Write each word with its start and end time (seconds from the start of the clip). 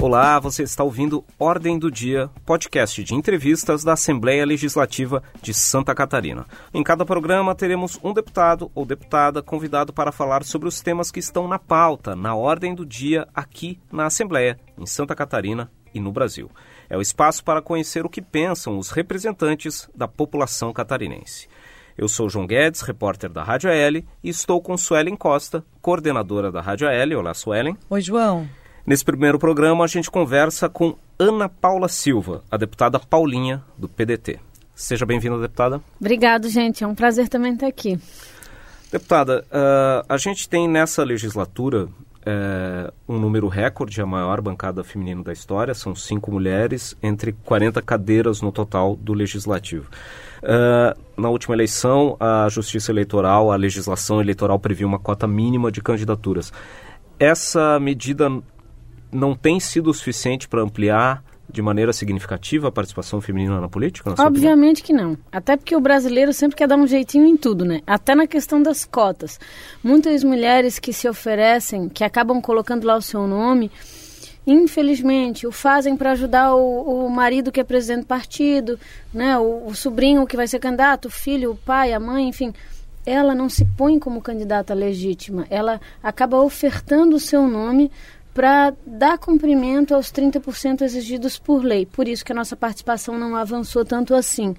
Olá, 0.00 0.38
você 0.38 0.62
está 0.62 0.84
ouvindo 0.84 1.24
Ordem 1.36 1.76
do 1.76 1.90
Dia, 1.90 2.30
podcast 2.46 3.02
de 3.02 3.16
entrevistas 3.16 3.82
da 3.82 3.94
Assembleia 3.94 4.46
Legislativa 4.46 5.20
de 5.42 5.52
Santa 5.52 5.92
Catarina. 5.92 6.46
Em 6.72 6.84
cada 6.84 7.04
programa 7.04 7.52
teremos 7.52 7.98
um 8.04 8.14
deputado 8.14 8.70
ou 8.76 8.86
deputada 8.86 9.42
convidado 9.42 9.92
para 9.92 10.12
falar 10.12 10.44
sobre 10.44 10.68
os 10.68 10.80
temas 10.80 11.10
que 11.10 11.18
estão 11.18 11.48
na 11.48 11.58
pauta, 11.58 12.14
na 12.14 12.32
ordem 12.36 12.76
do 12.76 12.86
dia, 12.86 13.26
aqui 13.34 13.80
na 13.90 14.06
Assembleia, 14.06 14.56
em 14.78 14.86
Santa 14.86 15.16
Catarina 15.16 15.68
e 15.92 15.98
no 15.98 16.12
Brasil. 16.12 16.48
É 16.88 16.96
o 16.96 17.02
espaço 17.02 17.42
para 17.42 17.60
conhecer 17.60 18.06
o 18.06 18.08
que 18.08 18.22
pensam 18.22 18.78
os 18.78 18.90
representantes 18.90 19.90
da 19.96 20.06
população 20.06 20.72
catarinense. 20.72 21.48
Eu 21.96 22.08
sou 22.08 22.30
João 22.30 22.46
Guedes, 22.46 22.82
repórter 22.82 23.30
da 23.30 23.42
Rádio 23.42 23.68
AL, 23.68 23.94
e 24.22 24.28
estou 24.28 24.62
com 24.62 24.78
Suelen 24.78 25.16
Costa, 25.16 25.64
coordenadora 25.82 26.52
da 26.52 26.60
Rádio 26.60 26.86
AL. 26.86 27.18
Olá, 27.18 27.34
Suelen. 27.34 27.76
Oi, 27.90 28.00
João. 28.00 28.48
Nesse 28.88 29.04
primeiro 29.04 29.38
programa, 29.38 29.84
a 29.84 29.86
gente 29.86 30.10
conversa 30.10 30.66
com 30.66 30.96
Ana 31.18 31.46
Paula 31.46 31.88
Silva, 31.88 32.42
a 32.50 32.56
deputada 32.56 32.98
Paulinha, 32.98 33.62
do 33.76 33.86
PDT. 33.86 34.40
Seja 34.74 35.04
bem-vinda, 35.04 35.38
deputada. 35.38 35.82
Obrigado, 36.00 36.48
gente. 36.48 36.82
É 36.82 36.86
um 36.86 36.94
prazer 36.94 37.28
também 37.28 37.52
estar 37.52 37.66
aqui. 37.66 38.00
Deputada, 38.90 39.44
uh, 39.48 40.06
a 40.08 40.16
gente 40.16 40.48
tem 40.48 40.66
nessa 40.66 41.04
legislatura 41.04 41.84
uh, 41.84 42.92
um 43.06 43.18
número 43.18 43.46
recorde, 43.46 44.00
a 44.00 44.06
maior 44.06 44.40
bancada 44.40 44.82
feminina 44.82 45.22
da 45.22 45.34
história, 45.34 45.74
são 45.74 45.94
cinco 45.94 46.32
mulheres, 46.32 46.96
entre 47.02 47.32
40 47.44 47.82
cadeiras 47.82 48.40
no 48.40 48.50
total 48.50 48.96
do 48.96 49.12
Legislativo. 49.12 49.90
Uh, 50.42 50.98
na 51.14 51.28
última 51.28 51.54
eleição, 51.54 52.16
a 52.18 52.48
Justiça 52.48 52.90
Eleitoral, 52.90 53.52
a 53.52 53.56
legislação 53.56 54.18
eleitoral 54.18 54.58
previu 54.58 54.88
uma 54.88 54.98
cota 54.98 55.26
mínima 55.26 55.70
de 55.70 55.82
candidaturas. 55.82 56.50
Essa 57.18 57.78
medida 57.78 58.30
não 59.12 59.34
tem 59.34 59.58
sido 59.60 59.90
o 59.90 59.94
suficiente 59.94 60.48
para 60.48 60.62
ampliar 60.62 61.22
de 61.50 61.62
maneira 61.62 61.92
significativa 61.92 62.68
a 62.68 62.72
participação 62.72 63.20
feminina 63.20 63.60
na 63.60 63.68
política? 63.68 64.10
Na 64.10 64.26
Obviamente 64.26 64.82
que 64.82 64.92
não. 64.92 65.16
Até 65.32 65.56
porque 65.56 65.74
o 65.74 65.80
brasileiro 65.80 66.32
sempre 66.32 66.56
quer 66.56 66.68
dar 66.68 66.76
um 66.76 66.86
jeitinho 66.86 67.26
em 67.26 67.36
tudo, 67.36 67.64
né? 67.64 67.80
Até 67.86 68.14
na 68.14 68.26
questão 68.26 68.62
das 68.62 68.84
cotas. 68.84 69.40
Muitas 69.82 70.22
mulheres 70.22 70.78
que 70.78 70.92
se 70.92 71.08
oferecem, 71.08 71.88
que 71.88 72.04
acabam 72.04 72.40
colocando 72.42 72.86
lá 72.86 72.96
o 72.96 73.02
seu 73.02 73.26
nome, 73.26 73.70
infelizmente 74.46 75.46
o 75.46 75.52
fazem 75.52 75.96
para 75.96 76.12
ajudar 76.12 76.54
o, 76.54 77.06
o, 77.06 77.10
marido 77.10 77.50
que 77.50 77.60
é 77.60 77.64
presidente 77.64 78.02
do 78.02 78.06
partido, 78.06 78.78
né? 79.12 79.38
O, 79.38 79.68
o 79.68 79.74
sobrinho 79.74 80.26
que 80.26 80.36
vai 80.36 80.46
ser 80.46 80.58
candidato, 80.58 81.06
o 81.06 81.10
filho, 81.10 81.52
o 81.52 81.56
pai, 81.56 81.94
a 81.94 82.00
mãe, 82.00 82.28
enfim 82.28 82.52
ela 83.06 83.34
não 83.34 83.48
se 83.48 83.64
põe 83.64 83.98
como 83.98 84.20
candidata 84.20 84.74
legítima, 84.74 85.46
ela 85.48 85.80
acaba 86.02 86.42
ofertando 86.42 87.16
o 87.16 87.20
seu 87.20 87.48
nome 87.48 87.90
para 88.38 88.72
dar 88.86 89.18
cumprimento 89.18 89.96
aos 89.96 90.12
30% 90.12 90.82
exigidos 90.82 91.36
por 91.36 91.64
lei. 91.64 91.84
Por 91.84 92.06
isso 92.06 92.24
que 92.24 92.30
a 92.30 92.34
nossa 92.36 92.54
participação 92.54 93.18
não 93.18 93.34
avançou 93.34 93.84
tanto 93.84 94.14
assim. 94.14 94.54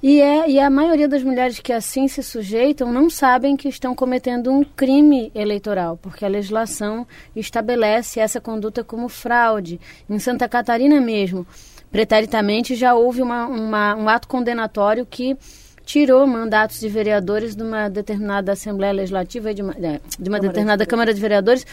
E, 0.00 0.20
é, 0.20 0.48
e 0.48 0.60
a 0.60 0.70
maioria 0.70 1.08
das 1.08 1.24
mulheres 1.24 1.58
que 1.58 1.72
assim 1.72 2.06
se 2.06 2.22
sujeitam 2.22 2.92
não 2.92 3.10
sabem 3.10 3.56
que 3.56 3.68
estão 3.68 3.96
cometendo 3.96 4.52
um 4.52 4.62
crime 4.62 5.32
eleitoral, 5.34 5.96
porque 5.96 6.24
a 6.24 6.28
legislação 6.28 7.04
estabelece 7.34 8.20
essa 8.20 8.40
conduta 8.40 8.84
como 8.84 9.08
fraude. 9.08 9.80
Em 10.08 10.20
Santa 10.20 10.48
Catarina 10.48 11.00
mesmo, 11.00 11.44
preteritamente 11.90 12.76
já 12.76 12.94
houve 12.94 13.22
uma, 13.22 13.44
uma, 13.48 13.96
um 13.96 14.08
ato 14.08 14.28
condenatório 14.28 15.04
que 15.04 15.36
tirou 15.84 16.24
mandatos 16.28 16.78
de 16.78 16.88
vereadores 16.88 17.56
de 17.56 17.62
uma 17.64 17.88
determinada 17.88 18.52
Assembleia 18.52 18.92
Legislativa, 18.92 19.52
de 19.52 19.62
uma, 19.62 19.72
é, 19.72 20.00
de 20.16 20.28
uma 20.28 20.38
determinada 20.38 20.84
de 20.84 20.88
Câmara 20.88 21.12
de 21.12 21.20
Vereadores, 21.20 21.66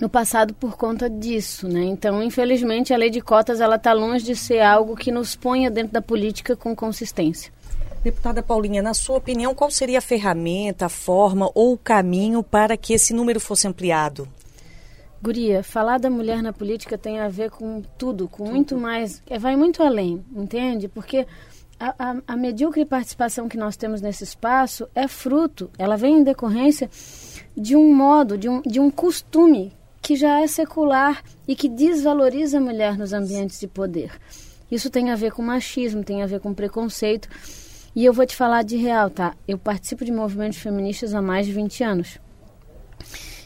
no 0.00 0.08
passado 0.08 0.54
por 0.54 0.76
conta 0.76 1.10
disso, 1.10 1.68
né? 1.68 1.84
Então, 1.84 2.22
infelizmente, 2.22 2.94
a 2.94 2.96
lei 2.96 3.10
de 3.10 3.20
cotas 3.20 3.60
ela 3.60 3.76
está 3.76 3.92
longe 3.92 4.24
de 4.24 4.36
ser 4.36 4.60
algo 4.60 4.96
que 4.96 5.10
nos 5.10 5.34
ponha 5.34 5.70
dentro 5.70 5.92
da 5.92 6.02
política 6.02 6.54
com 6.56 6.74
consistência. 6.74 7.52
Deputada 8.02 8.42
Paulinha, 8.42 8.80
na 8.80 8.94
sua 8.94 9.16
opinião, 9.16 9.54
qual 9.54 9.70
seria 9.70 9.98
a 9.98 10.02
ferramenta, 10.02 10.86
a 10.86 10.88
forma 10.88 11.50
ou 11.54 11.72
o 11.72 11.78
caminho 11.78 12.42
para 12.42 12.76
que 12.76 12.92
esse 12.92 13.12
número 13.12 13.40
fosse 13.40 13.66
ampliado? 13.66 14.28
Guria, 15.20 15.64
falar 15.64 15.98
da 15.98 16.08
mulher 16.08 16.40
na 16.42 16.52
política 16.52 16.96
tem 16.96 17.18
a 17.18 17.28
ver 17.28 17.50
com 17.50 17.82
tudo, 17.98 18.28
com 18.28 18.44
tudo. 18.44 18.54
muito 18.54 18.78
mais, 18.78 19.20
é, 19.28 19.36
vai 19.36 19.56
muito 19.56 19.82
além, 19.82 20.24
entende? 20.32 20.86
Porque 20.86 21.26
a, 21.78 21.94
a, 21.98 22.16
a 22.24 22.36
medíocre 22.36 22.84
participação 22.84 23.48
que 23.48 23.56
nós 23.56 23.76
temos 23.76 24.00
nesse 24.00 24.22
espaço 24.22 24.88
é 24.94 25.08
fruto, 25.08 25.68
ela 25.76 25.96
vem 25.96 26.18
em 26.18 26.22
decorrência 26.22 26.88
de 27.56 27.74
um 27.74 27.92
modo, 27.92 28.38
de 28.38 28.48
um, 28.48 28.62
de 28.62 28.78
um 28.78 28.92
costume 28.92 29.72
que 30.08 30.16
já 30.16 30.40
é 30.40 30.46
secular 30.46 31.22
e 31.46 31.54
que 31.54 31.68
desvaloriza 31.68 32.56
a 32.56 32.60
mulher 32.62 32.96
nos 32.96 33.12
ambientes 33.12 33.60
de 33.60 33.68
poder. 33.68 34.10
Isso 34.70 34.88
tem 34.88 35.10
a 35.10 35.14
ver 35.14 35.32
com 35.32 35.42
machismo, 35.42 36.02
tem 36.02 36.22
a 36.22 36.26
ver 36.26 36.40
com 36.40 36.54
preconceito. 36.54 37.28
E 37.94 38.06
eu 38.06 38.12
vou 38.14 38.24
te 38.24 38.34
falar 38.34 38.62
de 38.62 38.74
real, 38.74 39.10
tá? 39.10 39.34
Eu 39.46 39.58
participo 39.58 40.06
de 40.06 40.10
movimentos 40.10 40.56
feministas 40.56 41.12
há 41.12 41.20
mais 41.20 41.44
de 41.44 41.52
20 41.52 41.84
anos. 41.84 42.18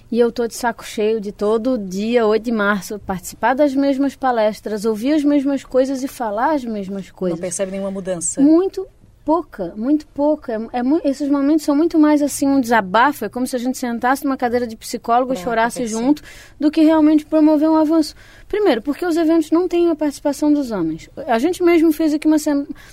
E 0.09 0.21
eu 0.21 0.31
tô 0.31 0.47
de 0.47 0.55
saco 0.55 0.85
cheio 0.85 1.21
de 1.21 1.33
todo 1.33 1.77
dia, 1.77 2.25
8 2.25 2.45
de 2.45 2.53
março, 2.53 2.97
participar 3.01 3.55
das 3.55 3.75
mesmas 3.75 4.15
palestras, 4.15 4.85
ouvir 4.85 5.15
as 5.15 5.25
mesmas 5.25 5.65
coisas 5.65 6.05
e 6.05 6.07
falar 6.07 6.55
as 6.55 6.65
mesmas 6.65 7.11
coisas. 7.11 7.41
Não 7.41 7.43
percebe 7.43 7.73
nenhuma 7.73 7.91
mudança? 7.91 8.41
Muito 8.41 8.87
pouca, 9.25 9.73
muito 9.77 10.07
pouca. 10.09 10.53
É, 10.53 10.79
é, 10.79 11.11
esses 11.11 11.29
momentos 11.29 11.65
são 11.65 11.75
muito 11.75 11.99
mais 11.99 12.23
assim 12.23 12.47
um 12.47 12.61
desabafo, 12.61 13.25
é 13.25 13.29
como 13.29 13.47
se 13.47 13.57
a 13.57 13.59
gente 13.59 13.79
sentasse 13.79 14.25
numa 14.25 14.37
cadeira 14.37 14.67
de 14.67 14.77
psicólogo 14.77 15.33
e 15.33 15.37
chorasse 15.37 15.87
junto, 15.87 16.23
do 16.59 16.71
que 16.71 16.83
realmente 16.83 17.25
promover 17.25 17.69
um 17.69 17.77
avanço. 17.77 18.15
Primeiro, 18.49 18.83
porque 18.83 19.07
os 19.07 19.17
eventos 19.17 19.51
não 19.51 19.67
têm 19.67 19.91
a 19.91 19.95
participação 19.95 20.53
dos 20.53 20.71
homens. 20.71 21.09
A 21.27 21.39
gente 21.39 21.63
mesmo 21.63 21.93
fez 21.93 22.13
aqui 22.13 22.27
uma, 22.27 22.37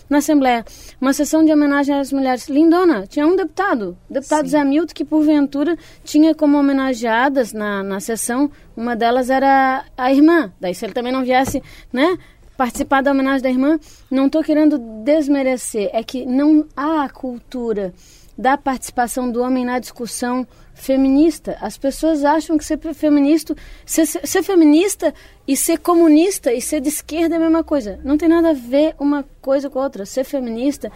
na 0.09 0.19
Assembleia 0.19 0.63
uma 1.01 1.13
sessão 1.13 1.44
de 1.44 1.51
homenagem 1.51 1.95
às 1.95 2.13
mulheres. 2.13 2.47
Lindona, 2.47 3.06
tinha 3.07 3.28
um 3.28 3.35
deputado, 3.35 3.97
deputado 4.09 4.45
Sim. 4.45 4.51
Zé 4.51 4.63
Milton, 4.63 4.94
que 4.94 5.03
porventura 5.03 5.78
tinha 6.03 6.34
como 6.34 6.57
homenageadas 6.57 7.51
na, 7.53 7.84
na 7.84 8.00
sessão, 8.00 8.50
uma 8.75 8.95
delas 8.95 9.29
era 9.29 9.84
a 9.97 10.12
irmã. 10.12 10.51
Daí 10.59 10.73
se 10.73 10.85
ele 10.85 10.94
também 10.94 11.12
não 11.12 11.23
viesse, 11.23 11.62
né? 11.91 12.18
Participar 12.59 13.02
da 13.02 13.12
homenagem 13.12 13.42
da 13.42 13.50
irmã, 13.50 13.80
não 14.12 14.25
estou 14.25 14.44
querendo 14.44 14.78
desmerecer, 14.78 15.90
é 15.94 16.03
que 16.03 16.25
não 16.25 16.68
há 16.75 17.06
a 17.06 17.09
cultura 17.09 17.94
da 18.38 18.58
participação 18.58 19.31
do 19.31 19.42
homem 19.42 19.64
na 19.64 19.80
discussão 19.80 20.46
feminista. 20.74 21.58
As 21.62 21.78
pessoas 21.78 22.25
acham 22.25 22.58
que 22.58 22.66
ser 22.66 22.78
feminista, 22.94 23.56
ser, 23.86 24.06
ser, 24.06 24.44
feminista 24.44 25.14
e 25.48 25.56
ser 25.56 25.78
comunista 25.78 26.52
e 26.52 26.62
ser 26.62 26.81
de 26.81 26.90
esquerda 26.90 27.36
é 27.36 27.38
a 27.38 27.40
mesma 27.40 27.64
coisa. 27.64 27.98
Não 28.03 28.18
tem 28.18 28.28
nada 28.28 28.50
a 28.50 28.53
ver 28.53 28.94
uma 29.00 29.24
coisa 29.42 29.69
com 29.69 29.80
a 29.80 29.84
outra. 29.84 30.06
Ser 30.06 30.25
feminista 30.25 30.92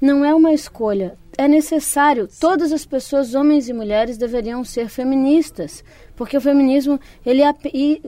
não 0.00 0.24
é 0.24 0.34
uma 0.34 0.52
escolha. 0.52 1.16
É 1.38 1.46
necessário. 1.46 2.28
Todas 2.40 2.72
as 2.72 2.84
pessoas, 2.84 3.36
homens 3.36 3.68
e 3.68 3.72
mulheres, 3.72 4.18
deveriam 4.18 4.64
ser 4.64 4.88
feministas. 4.88 5.84
Porque 6.16 6.36
o 6.36 6.40
feminismo, 6.40 7.00
ele 7.26 7.42
é 7.42 7.52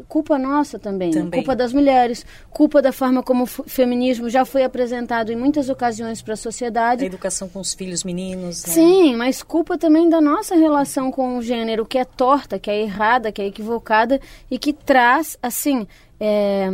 culpa 0.09 0.39
nossa 0.39 0.79
também, 0.79 1.11
né? 1.11 1.21
também. 1.21 1.41
culpa 1.41 1.57
das 1.57 1.73
mulheres, 1.73 2.25
culpa 2.51 2.81
da 2.81 2.93
forma 2.93 3.23
como 3.23 3.45
o 3.45 3.47
feminismo 3.47 4.31
já 4.31 4.45
foi 4.45 4.63
apresentado 4.63 5.33
em 5.33 5.37
muitas 5.37 5.69
ocasiões 5.69 6.23
para 6.23 6.35
a 6.35 6.37
sociedade. 6.37 7.03
A 7.03 7.07
educação 7.07 7.49
com 7.49 7.59
os 7.59 7.75
filhos 7.75 8.05
meninos. 8.05 8.65
Né? 8.65 8.73
Sim, 8.73 9.17
mas 9.17 9.43
culpa 9.43 9.77
também 9.77 10.09
da 10.09 10.21
nossa 10.21 10.55
relação 10.55 11.11
com 11.11 11.37
o 11.37 11.43
gênero, 11.43 11.85
que 11.85 11.99
é 11.99 12.05
torta, 12.05 12.59
que 12.59 12.71
é 12.71 12.81
errada, 12.81 13.33
que 13.33 13.43
é 13.43 13.47
equivocada 13.47 14.21
e 14.49 14.59
que 14.59 14.73
traz, 14.73 15.37
assim, 15.43 15.87
é, 16.21 16.71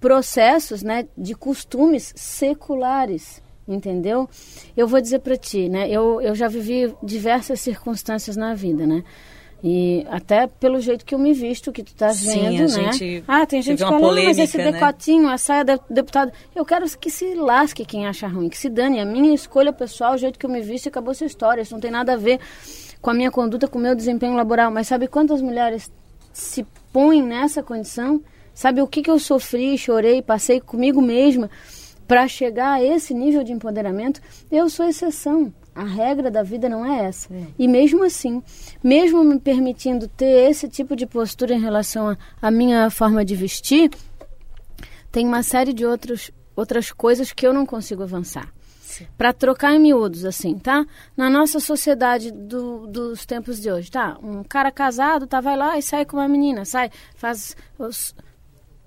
processos 0.00 0.82
né, 0.82 1.06
de 1.18 1.34
costumes 1.34 2.12
seculares 2.14 3.44
entendeu? 3.68 4.28
Eu 4.76 4.86
vou 4.86 5.00
dizer 5.00 5.18
para 5.18 5.36
ti, 5.36 5.68
né? 5.68 5.90
Eu, 5.90 6.20
eu 6.20 6.36
já 6.36 6.46
vivi 6.46 6.94
diversas 7.02 7.60
circunstâncias 7.60 8.36
na 8.36 8.54
vida, 8.54 8.86
né? 8.86 9.02
E 9.68 10.06
até 10.08 10.46
pelo 10.46 10.80
jeito 10.80 11.04
que 11.04 11.12
eu 11.12 11.18
me 11.18 11.32
visto, 11.32 11.72
que 11.72 11.82
tu 11.82 11.88
estás 11.88 12.24
vendo, 12.24 12.72
né? 12.72 13.24
ah, 13.26 13.44
tem 13.44 13.60
gente 13.60 13.78
que 13.78 13.82
fala, 13.82 13.98
polêmica, 13.98 14.28
mas 14.28 14.38
esse 14.38 14.58
né? 14.58 14.70
decotinho, 14.70 15.28
a 15.28 15.36
saia 15.36 15.64
da 15.64 15.76
deputada. 15.90 16.32
Eu 16.54 16.64
quero 16.64 16.88
que 16.96 17.10
se 17.10 17.34
lasque 17.34 17.84
quem 17.84 18.06
acha 18.06 18.28
ruim, 18.28 18.48
que 18.48 18.56
se 18.56 18.68
dane. 18.68 19.00
A 19.00 19.04
minha 19.04 19.34
escolha 19.34 19.72
pessoal, 19.72 20.14
o 20.14 20.16
jeito 20.16 20.38
que 20.38 20.46
eu 20.46 20.50
me 20.50 20.60
visto, 20.60 20.88
acabou 20.88 21.10
essa 21.10 21.24
história. 21.24 21.62
Isso 21.62 21.72
não 21.72 21.80
tem 21.80 21.90
nada 21.90 22.12
a 22.12 22.16
ver 22.16 22.38
com 23.02 23.10
a 23.10 23.14
minha 23.14 23.28
conduta, 23.28 23.66
com 23.66 23.76
o 23.76 23.82
meu 23.82 23.96
desempenho 23.96 24.36
laboral. 24.36 24.70
Mas 24.70 24.86
sabe 24.86 25.08
quantas 25.08 25.42
mulheres 25.42 25.90
se 26.32 26.64
põem 26.92 27.20
nessa 27.20 27.60
condição? 27.60 28.22
Sabe 28.54 28.80
o 28.80 28.86
que, 28.86 29.02
que 29.02 29.10
eu 29.10 29.18
sofri, 29.18 29.76
chorei, 29.76 30.22
passei 30.22 30.60
comigo 30.60 31.02
mesma 31.02 31.50
para 32.06 32.28
chegar 32.28 32.74
a 32.74 32.84
esse 32.84 33.12
nível 33.12 33.42
de 33.42 33.50
empoderamento? 33.52 34.20
Eu 34.48 34.70
sou 34.70 34.86
exceção. 34.86 35.52
A 35.76 35.84
regra 35.84 36.30
da 36.30 36.42
vida 36.42 36.70
não 36.70 36.86
é 36.86 37.04
essa. 37.04 37.32
É. 37.32 37.48
E 37.58 37.68
mesmo 37.68 38.02
assim, 38.02 38.42
mesmo 38.82 39.22
me 39.22 39.38
permitindo 39.38 40.08
ter 40.08 40.50
esse 40.50 40.66
tipo 40.70 40.96
de 40.96 41.06
postura 41.06 41.52
em 41.54 41.60
relação 41.60 42.16
à 42.40 42.50
minha 42.50 42.88
forma 42.88 43.22
de 43.22 43.36
vestir, 43.36 43.90
tem 45.12 45.26
uma 45.26 45.42
série 45.42 45.74
de 45.74 45.84
outros, 45.84 46.30
outras 46.56 46.90
coisas 46.90 47.30
que 47.30 47.46
eu 47.46 47.52
não 47.52 47.66
consigo 47.66 48.02
avançar. 48.02 48.50
para 49.18 49.34
trocar 49.34 49.74
em 49.74 49.78
miúdos, 49.78 50.24
assim, 50.24 50.58
tá? 50.58 50.86
Na 51.14 51.28
nossa 51.28 51.60
sociedade 51.60 52.30
do, 52.30 52.86
dos 52.86 53.26
tempos 53.26 53.60
de 53.60 53.70
hoje, 53.70 53.90
tá? 53.90 54.16
Um 54.22 54.42
cara 54.42 54.70
casado, 54.70 55.26
tá, 55.26 55.40
vai 55.42 55.56
lá 55.56 55.76
e 55.76 55.82
sai 55.82 56.06
com 56.06 56.16
uma 56.16 56.28
menina, 56.28 56.64
sai, 56.64 56.90
faz... 57.14 57.54
Os... 57.78 58.14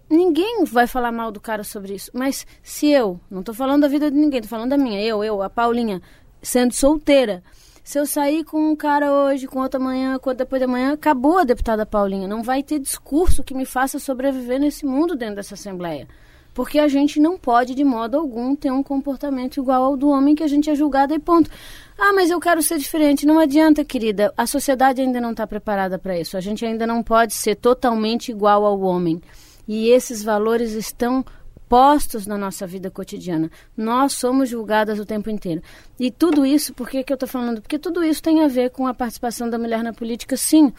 Ninguém 0.09 0.63
vai 0.65 0.87
falar 0.87 1.11
mal 1.11 1.31
do 1.31 1.39
cara 1.39 1.63
sobre 1.63 1.93
isso, 1.93 2.09
mas 2.15 2.47
se 2.63 2.87
eu, 2.87 3.19
não 3.29 3.43
tô 3.43 3.53
falando 3.53 3.81
da 3.81 3.87
vida 3.87 4.09
de 4.09 4.17
ninguém, 4.17 4.41
tô 4.41 4.47
falando 4.47 4.71
da 4.71 4.77
minha, 4.77 4.99
eu, 5.03 5.23
eu, 5.23 5.43
a 5.43 5.51
Paulinha, 5.51 6.01
sendo 6.41 6.73
solteira, 6.73 7.43
se 7.89 7.97
eu 7.97 8.05
sair 8.05 8.43
com 8.43 8.71
um 8.71 8.75
cara 8.75 9.11
hoje, 9.11 9.47
com 9.47 9.59
outro 9.59 9.81
amanhã, 9.81 10.19
com 10.19 10.29
outro 10.29 10.45
depois 10.45 10.59
de 10.59 10.65
amanhã, 10.65 10.93
acabou 10.93 11.39
a 11.39 11.43
deputada 11.43 11.87
Paulinha. 11.87 12.27
Não 12.27 12.43
vai 12.43 12.61
ter 12.61 12.77
discurso 12.77 13.43
que 13.43 13.55
me 13.55 13.65
faça 13.65 13.97
sobreviver 13.97 14.59
nesse 14.59 14.85
mundo 14.85 15.15
dentro 15.15 15.37
dessa 15.37 15.55
Assembleia. 15.55 16.07
Porque 16.53 16.77
a 16.77 16.87
gente 16.87 17.19
não 17.19 17.35
pode, 17.35 17.73
de 17.73 17.83
modo 17.83 18.15
algum, 18.15 18.55
ter 18.55 18.71
um 18.71 18.83
comportamento 18.83 19.57
igual 19.57 19.83
ao 19.83 19.97
do 19.97 20.07
homem 20.07 20.35
que 20.35 20.43
a 20.43 20.47
gente 20.47 20.69
é 20.69 20.75
julgado 20.75 21.15
e 21.15 21.19
ponto. 21.19 21.49
Ah, 21.97 22.13
mas 22.13 22.29
eu 22.29 22.39
quero 22.39 22.61
ser 22.61 22.77
diferente. 22.77 23.25
Não 23.25 23.39
adianta, 23.39 23.83
querida. 23.83 24.31
A 24.37 24.45
sociedade 24.45 25.01
ainda 25.01 25.19
não 25.19 25.31
está 25.31 25.47
preparada 25.47 25.97
para 25.97 26.19
isso. 26.19 26.37
A 26.37 26.41
gente 26.41 26.63
ainda 26.63 26.85
não 26.85 27.01
pode 27.01 27.33
ser 27.33 27.55
totalmente 27.55 28.29
igual 28.29 28.65
ao 28.65 28.81
homem. 28.81 29.19
E 29.67 29.89
esses 29.89 30.23
valores 30.23 30.73
estão 30.73 31.25
postos 31.69 32.25
na 32.25 32.35
nossa 32.35 32.65
vida 32.65 32.89
cotidiana. 32.89 33.49
Nós 33.77 34.13
somos 34.13 34.49
julgadas 34.49 34.99
o 34.99 35.05
tempo 35.05 35.29
inteiro. 35.29 35.61
E 35.99 36.09
tudo 36.09 36.43
isso, 36.43 36.73
por 36.73 36.89
que, 36.89 37.03
que 37.03 37.13
eu 37.13 37.15
estou 37.15 37.29
falando? 37.29 37.61
Porque 37.61 37.77
tudo 37.77 38.03
isso 38.03 38.21
tem 38.23 38.43
a 38.43 38.47
ver 38.47 38.71
com 38.71 38.87
a 38.87 38.93
participação 38.93 39.47
da 39.47 39.59
mulher 39.59 39.83
na 39.83 39.93
política, 39.93 40.35
sim. 40.35 40.73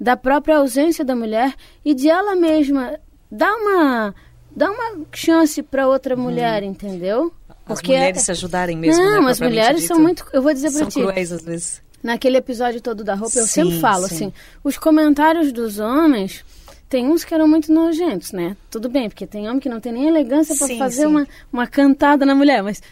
Da 0.00 0.16
própria 0.16 0.56
ausência 0.56 1.04
da 1.04 1.14
mulher 1.14 1.54
e 1.84 1.94
de 1.94 2.08
ela 2.08 2.34
mesma 2.34 2.98
dar 3.30 3.54
uma, 3.54 4.14
dar 4.56 4.70
uma 4.70 5.06
chance 5.12 5.62
para 5.62 5.86
outra 5.86 6.16
uhum. 6.16 6.22
mulher, 6.22 6.62
entendeu? 6.62 7.32
Porque 7.66 7.92
as 7.92 7.98
mulheres 7.98 8.18
é... 8.18 8.24
se 8.24 8.30
ajudarem 8.30 8.76
mesmo, 8.76 9.04
Não, 9.04 9.22
né, 9.22 9.30
as 9.30 9.38
mulheres 9.38 9.82
dito. 9.82 9.88
são 9.88 10.00
muito... 10.00 10.26
Eu 10.32 10.40
vou 10.40 10.52
dizer 10.52 10.72
para 10.72 10.86
ti... 10.86 10.94
São 10.94 11.02
cruéis 11.02 11.30
às 11.30 11.44
vezes. 11.44 11.82
Naquele 12.02 12.38
episódio 12.38 12.80
todo 12.80 13.04
da 13.04 13.14
roupa, 13.14 13.38
eu 13.38 13.46
sim, 13.46 13.62
sempre 13.62 13.80
falo 13.80 14.08
sim. 14.08 14.14
assim, 14.14 14.32
os 14.64 14.76
comentários 14.76 15.52
dos 15.52 15.78
homens 15.78 16.44
tem 16.92 17.08
uns 17.08 17.24
que 17.24 17.32
eram 17.32 17.48
muito 17.48 17.72
nojentos, 17.72 18.32
né? 18.32 18.54
Tudo 18.70 18.86
bem, 18.86 19.08
porque 19.08 19.26
tem 19.26 19.48
homem 19.48 19.58
que 19.58 19.68
não 19.70 19.80
tem 19.80 19.92
nem 19.92 20.08
elegância 20.08 20.54
para 20.54 20.76
fazer 20.76 21.00
sim. 21.00 21.06
Uma, 21.06 21.26
uma 21.50 21.66
cantada 21.66 22.26
na 22.26 22.34
mulher, 22.34 22.62
mas 22.62 22.82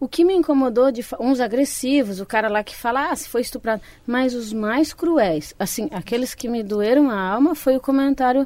o 0.00 0.08
que 0.08 0.24
me 0.24 0.34
incomodou 0.34 0.90
de 0.90 1.06
uns 1.20 1.38
agressivos, 1.38 2.18
o 2.18 2.26
cara 2.26 2.48
lá 2.48 2.64
que 2.64 2.74
fala, 2.74 3.10
ah, 3.10 3.14
se 3.14 3.28
foi 3.28 3.42
estuprado, 3.42 3.80
mas 4.04 4.34
os 4.34 4.52
mais 4.52 4.92
cruéis, 4.92 5.54
assim, 5.56 5.88
aqueles 5.92 6.34
que 6.34 6.48
me 6.48 6.64
doeram 6.64 7.08
a 7.08 7.16
alma 7.16 7.54
foi 7.54 7.76
o 7.76 7.80
comentário, 7.80 8.44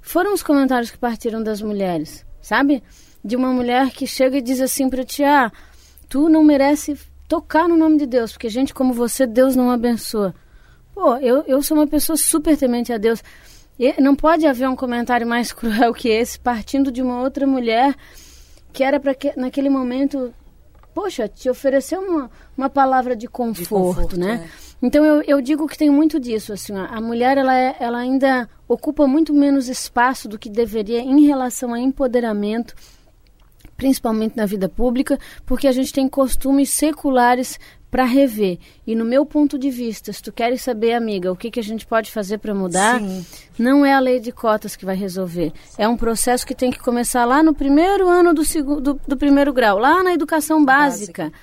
foram 0.00 0.32
os 0.32 0.44
comentários 0.44 0.92
que 0.92 0.96
partiram 0.96 1.42
das 1.42 1.60
mulheres, 1.60 2.24
sabe? 2.40 2.84
De 3.24 3.34
uma 3.34 3.52
mulher 3.52 3.90
que 3.90 4.06
chega 4.06 4.38
e 4.38 4.40
diz 4.40 4.60
assim 4.60 4.88
para 4.88 5.02
ti, 5.02 5.24
ah, 5.24 5.50
tu 6.08 6.28
não 6.28 6.44
merece 6.44 6.96
tocar 7.26 7.68
no 7.68 7.76
nome 7.76 7.98
de 7.98 8.06
Deus, 8.06 8.30
porque 8.30 8.48
gente 8.48 8.72
como 8.72 8.94
você, 8.94 9.26
Deus 9.26 9.56
não 9.56 9.72
abençoa. 9.72 10.32
Pô, 10.94 11.16
eu, 11.16 11.42
eu 11.48 11.60
sou 11.64 11.76
uma 11.76 11.88
pessoa 11.88 12.16
super 12.16 12.56
temente 12.56 12.92
a 12.92 12.96
Deus. 12.96 13.20
E 13.78 14.00
não 14.00 14.14
pode 14.14 14.46
haver 14.46 14.68
um 14.68 14.76
comentário 14.76 15.26
mais 15.26 15.52
cruel 15.54 15.92
que 15.92 16.08
esse, 16.08 16.38
partindo 16.38 16.90
de 16.90 17.02
uma 17.02 17.20
outra 17.20 17.46
mulher 17.46 17.94
que 18.72 18.84
era 18.84 19.00
para 19.00 19.14
que 19.14 19.32
naquele 19.36 19.70
momento, 19.70 20.34
poxa, 20.94 21.26
te 21.26 21.48
ofereceu 21.48 21.98
uma, 21.98 22.30
uma 22.56 22.68
palavra 22.68 23.16
de 23.16 23.26
conforto, 23.26 23.62
de 23.62 23.68
conforto 23.68 24.20
né? 24.20 24.44
É. 24.44 24.66
Então 24.82 25.02
eu, 25.02 25.22
eu 25.22 25.40
digo 25.40 25.66
que 25.66 25.78
tem 25.78 25.88
muito 25.88 26.20
disso, 26.20 26.52
assim, 26.52 26.74
a 26.76 27.00
mulher 27.00 27.38
ela, 27.38 27.56
é, 27.56 27.74
ela 27.80 27.96
ainda 27.96 28.46
ocupa 28.68 29.06
muito 29.06 29.32
menos 29.32 29.68
espaço 29.68 30.28
do 30.28 30.38
que 30.38 30.50
deveria 30.50 31.00
em 31.00 31.24
relação 31.24 31.72
a 31.72 31.80
empoderamento, 31.80 32.74
principalmente 33.78 34.36
na 34.36 34.44
vida 34.44 34.68
pública, 34.68 35.18
porque 35.46 35.66
a 35.66 35.72
gente 35.72 35.90
tem 35.90 36.06
costumes 36.06 36.68
seculares 36.68 37.58
para 37.96 38.04
rever. 38.04 38.58
E 38.86 38.94
no 38.94 39.06
meu 39.06 39.24
ponto 39.24 39.58
de 39.58 39.70
vista, 39.70 40.12
se 40.12 40.22
tu 40.22 40.30
queres 40.30 40.60
saber, 40.60 40.92
amiga, 40.92 41.32
o 41.32 41.36
que, 41.36 41.50
que 41.50 41.58
a 41.58 41.62
gente 41.62 41.86
pode 41.86 42.12
fazer 42.12 42.36
para 42.36 42.54
mudar, 42.54 43.00
Sim. 43.00 43.24
não 43.58 43.86
é 43.86 43.94
a 43.94 43.98
lei 43.98 44.20
de 44.20 44.30
cotas 44.32 44.76
que 44.76 44.84
vai 44.84 44.94
resolver. 44.94 45.50
É 45.78 45.88
um 45.88 45.96
processo 45.96 46.46
que 46.46 46.54
tem 46.54 46.70
que 46.70 46.78
começar 46.78 47.24
lá 47.24 47.42
no 47.42 47.54
primeiro 47.54 48.06
ano 48.06 48.34
do, 48.34 48.44
segundo, 48.44 48.82
do, 48.82 49.00
do 49.08 49.16
primeiro 49.16 49.50
grau, 49.50 49.78
lá 49.78 50.02
na 50.02 50.12
educação 50.12 50.62
básica. 50.62 51.30
básica. 51.30 51.38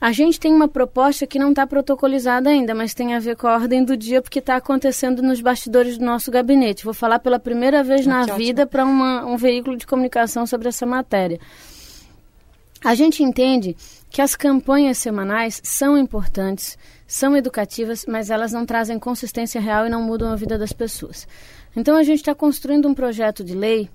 A 0.00 0.10
gente 0.10 0.40
tem 0.40 0.52
uma 0.52 0.66
proposta 0.66 1.28
que 1.28 1.38
não 1.38 1.50
está 1.50 1.64
protocolizada 1.64 2.50
ainda, 2.50 2.74
mas 2.74 2.92
tem 2.92 3.14
a 3.14 3.20
ver 3.20 3.36
com 3.36 3.46
a 3.46 3.54
ordem 3.54 3.84
do 3.84 3.96
dia, 3.96 4.20
porque 4.20 4.40
está 4.40 4.56
acontecendo 4.56 5.22
nos 5.22 5.40
bastidores 5.40 5.96
do 5.96 6.04
nosso 6.04 6.28
gabinete. 6.28 6.84
Vou 6.84 6.92
falar 6.92 7.20
pela 7.20 7.38
primeira 7.38 7.84
vez 7.84 8.04
na 8.04 8.26
vida 8.34 8.66
para 8.66 8.84
um 8.84 9.36
veículo 9.36 9.76
de 9.76 9.86
comunicação 9.86 10.44
sobre 10.44 10.66
essa 10.66 10.84
matéria. 10.84 11.38
A 12.84 12.94
gente 12.94 13.22
entende 13.22 13.76
que 14.16 14.22
as 14.22 14.34
campanhas 14.34 14.96
semanais 14.96 15.60
são 15.62 15.98
importantes, 15.98 16.78
são 17.06 17.36
educativas, 17.36 18.06
mas 18.08 18.30
elas 18.30 18.50
não 18.50 18.64
trazem 18.64 18.98
consistência 18.98 19.60
real 19.60 19.84
e 19.84 19.90
não 19.90 20.02
mudam 20.02 20.32
a 20.32 20.36
vida 20.36 20.56
das 20.56 20.72
pessoas. 20.72 21.28
Então 21.76 21.94
a 21.94 22.02
gente 22.02 22.20
está 22.20 22.34
construindo 22.34 22.88
um 22.88 22.94
projeto 22.94 23.44
de 23.44 23.54
lei 23.54 23.90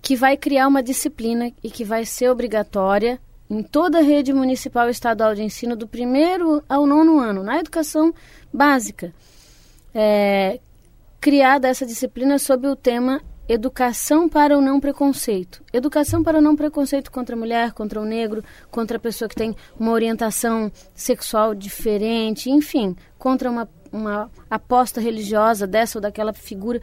que 0.00 0.16
vai 0.16 0.34
criar 0.34 0.66
uma 0.66 0.82
disciplina 0.82 1.52
e 1.62 1.70
que 1.70 1.84
vai 1.84 2.06
ser 2.06 2.30
obrigatória 2.30 3.20
em 3.50 3.62
toda 3.62 3.98
a 3.98 4.02
rede 4.02 4.32
municipal 4.32 4.88
e 4.88 4.92
estadual 4.92 5.34
de 5.34 5.42
ensino 5.42 5.76
do 5.76 5.86
primeiro 5.86 6.64
ao 6.66 6.86
nono 6.86 7.18
ano, 7.18 7.42
na 7.42 7.58
educação 7.58 8.14
básica. 8.50 9.12
É, 9.94 10.58
criada 11.20 11.68
essa 11.68 11.84
disciplina 11.84 12.38
sob 12.38 12.66
o 12.66 12.74
tema 12.74 13.20
Educação 13.48 14.28
para 14.28 14.58
o 14.58 14.60
não 14.60 14.78
preconceito. 14.78 15.64
Educação 15.72 16.22
para 16.22 16.36
o 16.36 16.40
não 16.42 16.54
preconceito 16.54 17.10
contra 17.10 17.34
a 17.34 17.38
mulher, 17.38 17.72
contra 17.72 17.98
o 17.98 18.04
negro, 18.04 18.44
contra 18.70 18.98
a 18.98 19.00
pessoa 19.00 19.26
que 19.26 19.34
tem 19.34 19.56
uma 19.80 19.92
orientação 19.92 20.70
sexual 20.94 21.54
diferente, 21.54 22.50
enfim, 22.50 22.94
contra 23.16 23.50
uma, 23.50 23.66
uma 23.90 24.30
aposta 24.50 25.00
religiosa 25.00 25.66
dessa 25.66 25.96
ou 25.96 26.02
daquela 26.02 26.34
figura. 26.34 26.82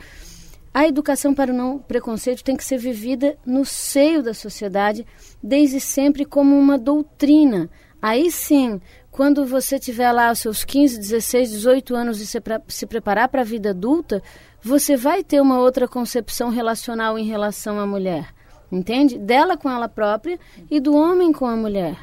A 0.74 0.88
educação 0.88 1.36
para 1.36 1.54
o 1.54 1.56
não 1.56 1.78
preconceito 1.78 2.44
tem 2.44 2.58
que 2.58 2.66
ser 2.66 2.80
vivida 2.80 3.38
no 3.46 3.64
seio 3.64 4.24
da 4.24 4.34
sociedade, 4.34 5.06
desde 5.44 5.80
sempre 5.80 6.26
como 6.26 6.58
uma 6.58 6.80
doutrina. 6.80 7.70
Aí 8.02 8.32
sim, 8.32 8.82
quando 9.16 9.46
você 9.46 9.80
tiver 9.80 10.12
lá 10.12 10.30
os 10.30 10.40
seus 10.40 10.66
15, 10.66 11.00
16, 11.00 11.50
18 11.52 11.96
anos 11.96 12.20
e 12.20 12.28
se, 12.28 12.38
se 12.68 12.86
preparar 12.86 13.30
para 13.30 13.44
a 13.44 13.46
vida 13.46 13.70
adulta, 13.70 14.22
você 14.62 14.98
vai 14.98 15.24
ter 15.24 15.40
uma 15.40 15.58
outra 15.58 15.88
concepção 15.88 16.50
relacional 16.50 17.18
em 17.18 17.24
relação 17.24 17.80
à 17.80 17.88
mulher, 17.88 18.28
entende? 18.70 19.18
Dela 19.18 19.56
com 19.56 19.70
ela 19.70 19.88
própria 19.88 20.38
e 20.70 20.82
do 20.82 20.94
homem 20.94 21.32
com 21.32 21.46
a 21.46 21.56
mulher, 21.56 21.98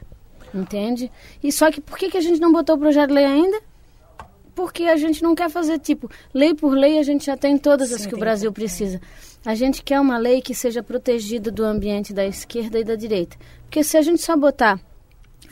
entende? 0.55 1.13
E 1.45 1.53
só 1.53 1.71
que 1.71 1.83
por 1.83 1.99
que, 1.99 2.09
que 2.09 2.17
a 2.17 2.21
gente 2.23 2.41
não 2.41 2.51
botou 2.51 2.77
o 2.77 2.79
projeto 2.79 3.09
de 3.09 3.15
lei 3.17 3.27
ainda? 3.27 3.61
Porque 4.55 4.85
a 4.85 4.97
gente 4.97 5.23
não 5.23 5.35
quer 5.35 5.51
fazer 5.51 5.79
tipo, 5.81 6.11
lei 6.33 6.55
por 6.55 6.73
lei 6.73 6.99
a 6.99 7.03
gente 7.03 7.27
já 7.27 7.37
tem 7.37 7.59
todas 7.59 7.91
Sim, 7.91 7.95
as 7.97 8.07
que 8.07 8.15
o 8.15 8.19
Brasil 8.19 8.51
precisa. 8.51 8.99
A 9.45 9.55
gente 9.55 9.83
quer 9.83 10.01
uma 10.01 10.17
lei 10.17 10.41
que 10.41 10.55
seja 10.55 10.83
protegida 10.83 11.51
do 11.51 11.63
ambiente 11.63 12.15
da 12.15 12.25
esquerda 12.25 12.79
e 12.79 12.85
da 12.85 12.95
direita. 12.95 13.37
Porque 13.65 13.85
se 13.85 13.99
a 13.99 14.03
gente 14.03 14.23
só 14.23 14.35
botar 14.35 14.81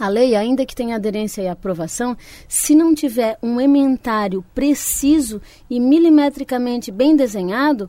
a 0.01 0.09
lei, 0.09 0.35
ainda 0.35 0.65
que 0.65 0.75
tenha 0.75 0.97
aderência 0.97 1.43
e 1.43 1.49
aprovação, 1.49 2.17
se 2.49 2.75
não 2.75 2.95
tiver 2.95 3.39
um 3.43 3.61
ementário 3.61 4.43
preciso 4.55 5.43
e 5.69 5.79
milimetricamente 5.79 6.91
bem 6.91 7.15
desenhado, 7.15 7.89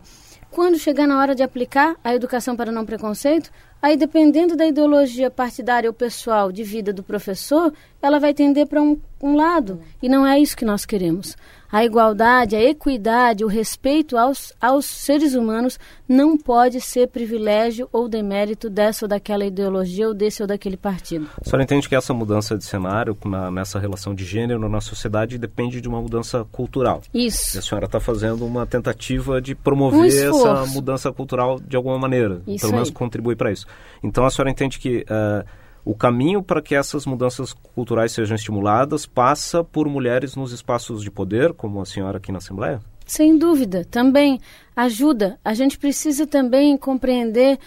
quando 0.51 0.77
chegar 0.77 1.07
na 1.07 1.17
hora 1.17 1.33
de 1.33 1.41
aplicar 1.41 1.95
a 2.03 2.13
educação 2.13 2.57
para 2.57 2.69
não 2.69 2.85
preconceito, 2.85 3.49
aí 3.81 3.97
dependendo 3.97 4.55
da 4.55 4.65
ideologia 4.65 5.31
partidária 5.31 5.89
ou 5.89 5.93
pessoal 5.93 6.51
de 6.51 6.63
vida 6.63 6.93
do 6.93 7.03
professor, 7.03 7.73
ela 8.01 8.19
vai 8.19 8.33
tender 8.33 8.67
para 8.67 8.81
um, 8.81 8.99
um 9.21 9.35
lado. 9.35 9.81
E 10.01 10.07
não 10.07 10.25
é 10.25 10.39
isso 10.39 10.55
que 10.55 10.65
nós 10.65 10.85
queremos 10.85 11.35
a 11.71 11.85
igualdade, 11.85 12.55
a 12.55 12.61
equidade, 12.61 13.45
o 13.45 13.47
respeito 13.47 14.17
aos, 14.17 14.53
aos 14.59 14.85
seres 14.85 15.33
humanos 15.33 15.79
não 16.07 16.37
pode 16.37 16.81
ser 16.81 17.07
privilégio 17.07 17.87
ou 17.93 18.09
demérito 18.09 18.69
dessa 18.69 19.05
ou 19.05 19.09
daquela 19.09 19.45
ideologia 19.45 20.07
ou 20.07 20.13
desse 20.13 20.41
ou 20.41 20.47
daquele 20.47 20.75
partido. 20.75 21.29
A 21.39 21.45
senhora 21.45 21.63
entende 21.63 21.87
que 21.87 21.95
essa 21.95 22.13
mudança 22.13 22.57
de 22.57 22.65
cenário 22.65 23.17
na, 23.23 23.49
nessa 23.49 23.79
relação 23.79 24.13
de 24.13 24.25
gênero 24.25 24.67
na 24.67 24.81
sociedade 24.81 25.37
depende 25.37 25.79
de 25.79 25.87
uma 25.87 26.01
mudança 26.01 26.45
cultural? 26.51 27.01
Isso. 27.13 27.55
E 27.55 27.59
a 27.59 27.61
senhora 27.61 27.85
está 27.85 27.99
fazendo 27.99 28.45
uma 28.45 28.65
tentativa 28.65 29.41
de 29.41 29.55
promover 29.55 30.33
um 30.33 30.47
essa 30.47 30.65
mudança 30.65 31.11
cultural 31.13 31.59
de 31.59 31.77
alguma 31.77 31.97
maneira, 31.97 32.41
isso 32.45 32.61
pelo 32.61 32.73
menos 32.73 32.89
aí. 32.89 32.93
contribui 32.93 33.35
para 33.35 33.51
isso. 33.51 33.65
Então 34.03 34.25
a 34.25 34.29
senhora 34.29 34.51
entende 34.51 34.79
que 34.79 35.05
uh, 35.09 35.45
o 35.83 35.95
caminho 35.95 36.43
para 36.43 36.61
que 36.61 36.75
essas 36.75 37.05
mudanças 37.05 37.53
culturais 37.53 38.11
sejam 38.11 38.35
estimuladas 38.35 39.05
passa 39.05 39.63
por 39.63 39.87
mulheres 39.87 40.35
nos 40.35 40.51
espaços 40.51 41.03
de 41.03 41.11
poder, 41.11 41.53
como 41.53 41.81
a 41.81 41.85
senhora 41.85 42.17
aqui 42.17 42.31
na 42.31 42.37
Assembleia? 42.37 42.81
Sem 43.05 43.37
dúvida, 43.37 43.83
também 43.83 44.39
ajuda. 44.75 45.37
A 45.43 45.53
gente 45.53 45.77
precisa 45.77 46.25
também 46.25 46.77
compreender 46.77 47.59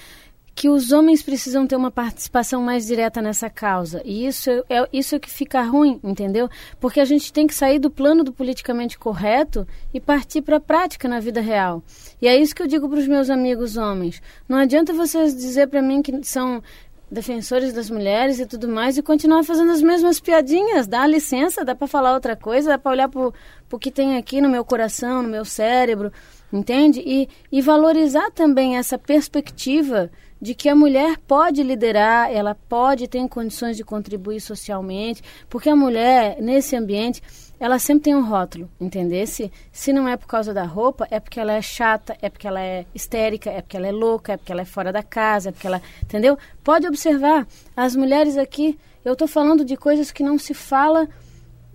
que 0.54 0.68
os 0.68 0.92
homens 0.92 1.22
precisam 1.22 1.66
ter 1.66 1.74
uma 1.74 1.90
participação 1.90 2.62
mais 2.62 2.86
direta 2.86 3.20
nessa 3.20 3.50
causa. 3.50 4.00
E 4.04 4.26
isso 4.26 4.50
é, 4.50 4.88
isso 4.92 5.16
é 5.16 5.18
que 5.18 5.28
fica 5.28 5.60
ruim, 5.62 5.98
entendeu? 6.02 6.48
Porque 6.78 7.00
a 7.00 7.04
gente 7.04 7.32
tem 7.32 7.46
que 7.46 7.54
sair 7.54 7.78
do 7.78 7.90
plano 7.90 8.22
do 8.22 8.32
politicamente 8.32 8.96
correto 8.96 9.66
e 9.92 10.00
partir 10.00 10.42
para 10.42 10.58
a 10.58 10.60
prática 10.60 11.08
na 11.08 11.18
vida 11.18 11.40
real. 11.40 11.82
E 12.22 12.28
é 12.28 12.36
isso 12.36 12.54
que 12.54 12.62
eu 12.62 12.68
digo 12.68 12.88
para 12.88 12.98
os 12.98 13.08
meus 13.08 13.30
amigos 13.30 13.76
homens. 13.76 14.22
Não 14.48 14.58
adianta 14.58 14.92
vocês 14.92 15.34
dizer 15.34 15.66
para 15.66 15.82
mim 15.82 16.00
que 16.00 16.22
são 16.22 16.62
defensores 17.10 17.72
das 17.72 17.90
mulheres 17.90 18.38
e 18.38 18.46
tudo 18.46 18.68
mais 18.68 18.96
e 18.96 19.02
continuar 19.02 19.42
fazendo 19.44 19.72
as 19.72 19.82
mesmas 19.82 20.20
piadinhas. 20.20 20.86
Dá 20.86 21.06
licença, 21.06 21.64
dá 21.64 21.74
para 21.74 21.86
falar 21.86 22.14
outra 22.14 22.36
coisa, 22.36 22.70
dá 22.70 22.78
para 22.78 22.92
olhar 22.92 23.08
para 23.08 23.32
o 23.72 23.78
que 23.78 23.90
tem 23.90 24.16
aqui 24.16 24.40
no 24.40 24.48
meu 24.48 24.64
coração, 24.64 25.22
no 25.22 25.28
meu 25.28 25.44
cérebro, 25.44 26.12
entende? 26.52 27.02
E, 27.04 27.28
e 27.50 27.60
valorizar 27.60 28.30
também 28.30 28.76
essa 28.76 28.96
perspectiva 28.96 30.10
de 30.40 30.54
que 30.54 30.68
a 30.68 30.74
mulher 30.74 31.16
pode 31.26 31.62
liderar, 31.62 32.30
ela 32.30 32.54
pode 32.54 33.08
ter 33.08 33.26
condições 33.28 33.76
de 33.76 33.84
contribuir 33.84 34.40
socialmente, 34.40 35.22
porque 35.48 35.68
a 35.68 35.76
mulher, 35.76 36.36
nesse 36.40 36.76
ambiente, 36.76 37.22
ela 37.58 37.78
sempre 37.78 38.04
tem 38.04 38.14
um 38.14 38.24
rótulo, 38.24 38.68
entender? 38.80 39.26
Se, 39.26 39.50
se 39.72 39.92
não 39.92 40.08
é 40.08 40.16
por 40.16 40.26
causa 40.26 40.52
da 40.52 40.64
roupa, 40.64 41.06
é 41.10 41.18
porque 41.18 41.40
ela 41.40 41.52
é 41.52 41.62
chata, 41.62 42.16
é 42.20 42.28
porque 42.28 42.46
ela 42.46 42.60
é 42.60 42.84
histérica, 42.94 43.50
é 43.50 43.62
porque 43.62 43.76
ela 43.76 43.86
é 43.86 43.92
louca, 43.92 44.32
é 44.32 44.36
porque 44.36 44.52
ela 44.52 44.62
é 44.62 44.66
fora 44.66 44.92
da 44.92 45.02
casa, 45.02 45.48
é 45.48 45.52
porque 45.52 45.66
ela. 45.66 45.80
Entendeu? 46.02 46.36
Pode 46.62 46.86
observar, 46.86 47.46
as 47.76 47.96
mulheres 47.96 48.36
aqui, 48.36 48.78
eu 49.04 49.12
estou 49.14 49.28
falando 49.28 49.64
de 49.64 49.76
coisas 49.76 50.10
que 50.10 50.22
não 50.22 50.36
se 50.36 50.52
fala 50.52 51.08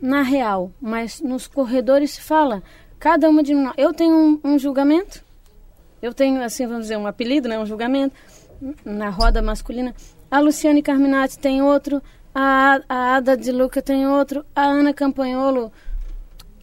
na 0.02 0.22
real, 0.22 0.72
mas 0.80 1.22
nos 1.22 1.48
corredores 1.48 2.12
se 2.12 2.22
fala. 2.22 2.62
Cada 3.00 3.30
uma 3.30 3.42
de 3.42 3.54
nós. 3.54 3.74
Eu 3.78 3.94
tenho 3.94 4.14
um, 4.14 4.40
um 4.44 4.60
julgamento, 4.60 5.24
eu 6.02 6.14
tenho, 6.14 6.44
assim, 6.44 6.68
vamos 6.68 6.84
dizer, 6.84 6.98
um 6.98 7.08
apelido, 7.08 7.48
né? 7.48 7.58
Um 7.58 7.66
julgamento 7.66 8.14
na 8.84 9.10
roda 9.10 9.42
masculina. 9.42 9.94
A 10.30 10.40
Luciane 10.40 10.82
Carminati 10.82 11.38
tem 11.40 11.62
outro, 11.62 12.02
a, 12.34 12.80
a 12.88 13.16
Ada 13.16 13.36
de 13.36 13.52
Luca 13.52 13.82
tem 13.82 14.08
outro, 14.08 14.46
a 14.56 14.64
Ana 14.64 14.94
Campanholo 14.94 15.72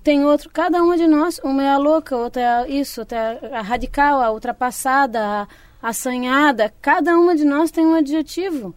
tem 0.02 0.24
outro. 0.24 0.50
Cada 0.50 0.82
uma 0.82 0.96
de 0.96 1.06
nós, 1.06 1.40
uma 1.42 1.62
é 1.62 1.68
a 1.68 1.78
louca, 1.78 2.16
outra 2.16 2.40
é 2.40 2.70
isso, 2.70 3.00
outra 3.00 3.18
é 3.42 3.56
a 3.56 3.62
radical, 3.62 4.20
a 4.20 4.30
ultrapassada, 4.30 5.20
a 5.20 5.48
assanhada. 5.82 6.72
Cada 6.80 7.18
uma 7.18 7.34
de 7.34 7.44
nós 7.44 7.70
tem 7.70 7.84
um 7.84 7.94
adjetivo 7.94 8.74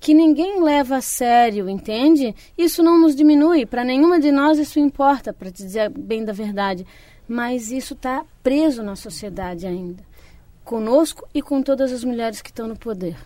que 0.00 0.12
ninguém 0.12 0.62
leva 0.62 0.96
a 0.96 1.00
sério, 1.00 1.68
entende? 1.68 2.34
Isso 2.58 2.82
não 2.82 3.00
nos 3.00 3.14
diminui, 3.14 3.64
para 3.64 3.84
nenhuma 3.84 4.20
de 4.20 4.30
nós 4.30 4.58
isso 4.58 4.78
importa, 4.78 5.32
para 5.32 5.50
dizer 5.50 5.88
bem 5.90 6.24
da 6.24 6.32
verdade. 6.32 6.86
Mas 7.26 7.70
isso 7.70 7.94
está 7.94 8.22
preso 8.42 8.82
na 8.82 8.96
sociedade 8.96 9.66
ainda 9.66 10.04
conosco 10.64 11.28
e 11.34 11.42
com 11.42 11.62
todas 11.62 11.92
as 11.92 12.02
mulheres 12.02 12.40
que 12.40 12.50
estão 12.50 12.66
no 12.66 12.76
poder. 12.76 13.16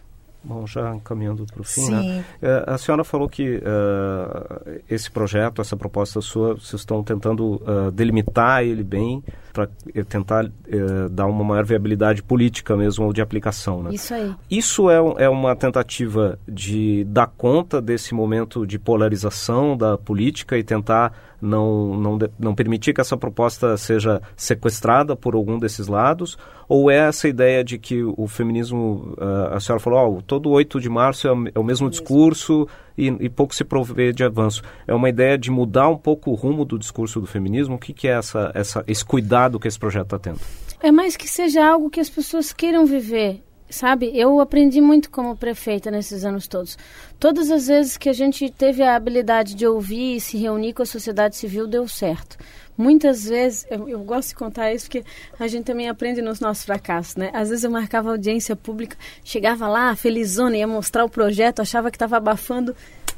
Bom, 0.42 0.66
já 0.66 0.94
encaminhando 0.94 1.44
para 1.46 1.60
o 1.60 1.64
fim, 1.64 1.90
né? 1.90 2.24
É, 2.40 2.64
a 2.66 2.78
senhora 2.78 3.02
falou 3.02 3.28
que 3.28 3.56
uh, 3.56 4.80
esse 4.88 5.10
projeto, 5.10 5.60
essa 5.60 5.76
proposta 5.76 6.20
sua, 6.20 6.54
vocês 6.54 6.80
estão 6.80 7.02
tentando 7.02 7.56
uh, 7.56 7.90
delimitar 7.90 8.62
ele 8.62 8.84
bem 8.84 9.22
para 9.52 9.68
eh, 9.92 10.04
tentar 10.04 10.46
uh, 10.46 11.08
dar 11.10 11.26
uma 11.26 11.42
maior 11.42 11.64
viabilidade 11.64 12.22
política 12.22 12.76
mesmo 12.76 13.04
ou 13.06 13.12
de 13.12 13.20
aplicação, 13.20 13.82
né? 13.82 13.90
Isso 13.92 14.14
aí. 14.14 14.34
Isso 14.48 14.88
é, 14.88 15.24
é 15.24 15.28
uma 15.28 15.56
tentativa 15.56 16.38
de 16.46 17.04
dar 17.04 17.26
conta 17.26 17.82
desse 17.82 18.14
momento 18.14 18.64
de 18.64 18.78
polarização 18.78 19.76
da 19.76 19.98
política 19.98 20.56
e 20.56 20.62
tentar 20.62 21.12
não, 21.40 21.96
não, 21.96 22.18
não 22.38 22.54
permitir 22.54 22.92
que 22.92 23.00
essa 23.00 23.16
proposta 23.16 23.76
seja 23.76 24.20
sequestrada 24.36 25.14
por 25.16 25.34
algum 25.34 25.58
desses 25.58 25.86
lados? 25.86 26.36
Ou 26.68 26.90
é 26.90 27.08
essa 27.08 27.28
ideia 27.28 27.64
de 27.64 27.78
que 27.78 28.02
o 28.02 28.26
feminismo, 28.26 29.14
uh, 29.18 29.54
a 29.54 29.60
senhora 29.60 29.80
falou, 29.80 30.18
oh, 30.18 30.22
todo 30.22 30.50
8 30.50 30.80
de 30.80 30.88
março 30.88 31.26
é, 31.26 31.30
é 31.54 31.58
o 31.58 31.64
mesmo 31.64 31.88
discurso 31.88 32.68
e, 32.96 33.06
e, 33.06 33.28
pouco 33.28 33.54
se 33.54 33.64
provê 33.64 34.12
de 34.12 34.22
avanço. 34.22 34.62
É 34.86 34.94
uma 34.94 35.08
ideia 35.08 35.38
de 35.38 35.50
mudar 35.50 35.88
um 35.88 35.96
pouco 35.96 36.30
o 36.30 36.34
rumo 36.34 36.64
do 36.64 36.78
discurso 36.78 37.20
do 37.20 37.26
feminismo? 37.26 37.76
O 37.76 37.78
que, 37.78 37.92
que 37.92 38.08
é 38.08 38.12
essa, 38.12 38.50
essa, 38.54 38.84
esse 38.86 39.04
cuidado 39.04 39.58
que 39.58 39.66
esse 39.66 39.78
projeto 39.78 40.04
está 40.04 40.18
tendo? 40.18 40.40
É 40.80 40.92
mais 40.92 41.16
que 41.16 41.28
seja 41.28 41.66
algo 41.66 41.90
que 41.90 42.00
as 42.00 42.10
pessoas 42.10 42.52
queiram 42.52 42.84
viver 42.84 43.42
sabe? 43.70 44.10
Eu 44.14 44.40
aprendi 44.40 44.80
muito 44.80 45.10
como 45.10 45.36
prefeita 45.36 45.90
nesses 45.90 46.24
anos 46.24 46.46
todos. 46.46 46.78
Todas 47.18 47.50
as 47.50 47.66
vezes 47.66 47.96
que 47.96 48.08
a 48.08 48.12
gente 48.12 48.50
teve 48.50 48.82
a 48.82 48.94
habilidade 48.96 49.54
de 49.54 49.66
ouvir 49.66 50.16
e 50.16 50.20
se 50.20 50.36
reunir 50.38 50.72
com 50.72 50.82
a 50.82 50.86
sociedade 50.86 51.36
civil, 51.36 51.66
deu 51.66 51.86
certo. 51.86 52.36
Muitas 52.76 53.24
vezes, 53.24 53.66
eu, 53.68 53.88
eu, 53.88 53.98
gosto 54.00 54.28
de 54.28 54.34
contar 54.36 54.72
isso 54.72 54.86
porque 54.86 55.04
a 55.38 55.48
gente 55.48 55.64
também 55.64 55.88
aprende 55.88 56.22
nos 56.22 56.38
nossos 56.38 56.64
fracassos, 56.64 57.16
né? 57.16 57.30
Às 57.32 57.48
vezes 57.48 57.64
eu 57.64 57.70
marcava 57.72 58.10
audiência 58.10 58.54
pública, 58.54 58.96
chegava 59.24 59.66
lá, 59.66 59.96
felizona, 59.96 60.56
ia 60.56 60.66
mostrar 60.66 61.04
o 61.04 61.08
projeto, 61.08 61.60
achava 61.60 61.90
que 61.90 61.96
estava 61.96 62.18
abafando, 62.18 62.76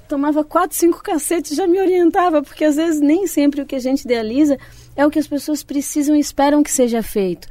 tomava 0.08 0.42
quatro, 0.42 0.76
cinco 0.76 1.02
cacetes, 1.02 1.54
já 1.54 1.66
me 1.66 1.78
orientava, 1.78 2.42
porque 2.42 2.64
às 2.64 2.76
vezes 2.76 3.02
nem 3.02 3.26
sempre 3.26 3.60
o 3.60 3.66
que 3.66 3.76
a 3.76 3.80
gente 3.80 4.00
idealiza 4.00 4.58
é 4.96 5.06
o 5.06 5.10
que 5.10 5.18
as 5.18 5.26
pessoas 5.26 5.62
precisam 5.62 6.16
e 6.16 6.20
esperam 6.20 6.62
que 6.62 6.70
seja 6.70 7.02
feito. 7.02 7.46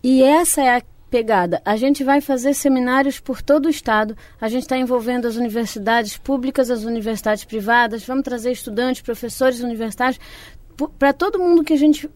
E 0.00 0.22
essa 0.22 0.62
é 0.62 0.76
a 0.76 0.82
pegada. 1.12 1.60
A 1.62 1.76
gente 1.76 2.02
vai 2.02 2.22
fazer 2.22 2.54
seminários 2.54 3.20
por 3.20 3.42
todo 3.42 3.66
o 3.66 3.68
estado. 3.68 4.16
A 4.40 4.48
gente 4.48 4.62
está 4.62 4.78
envolvendo 4.78 5.28
as 5.28 5.36
universidades 5.36 6.16
públicas, 6.16 6.70
as 6.70 6.84
universidades 6.84 7.44
privadas. 7.44 8.02
Vamos 8.02 8.24
trazer 8.24 8.50
estudantes, 8.50 9.02
professores 9.02 9.60
universitários. 9.60 10.18
Para 10.98 11.12
todo 11.12 11.38
mundo 11.38 11.62
que 11.62 11.74
a 11.74 11.76
gente 11.76 12.08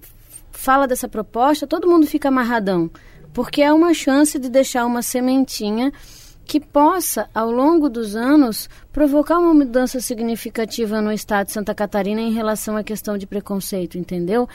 fala 0.51 0.89
dessa 0.89 1.07
proposta, 1.07 1.67
todo 1.67 1.87
mundo 1.87 2.07
fica 2.07 2.29
amarradão. 2.29 2.91
Porque 3.35 3.61
é 3.61 3.71
uma 3.71 3.93
chance 3.93 4.39
de 4.39 4.49
deixar 4.49 4.87
uma 4.87 5.03
sementinha 5.03 5.93
que 6.47 6.59
possa, 6.59 7.29
ao 7.35 7.51
longo 7.51 7.91
dos 7.91 8.17
anos, 8.17 8.71
provocar 8.91 9.39
uma 9.39 9.53
mudança 9.53 10.01
significativa 10.01 11.03
no 11.03 11.13
estado 11.13 11.49
de 11.49 11.53
Santa 11.53 11.75
Catarina 11.75 12.23
em 12.23 12.33
relação 12.33 12.79
à 12.79 12.83
questão 12.83 13.19
de 13.19 13.27
preconceito, 13.27 13.99
entendeu? 13.99 14.49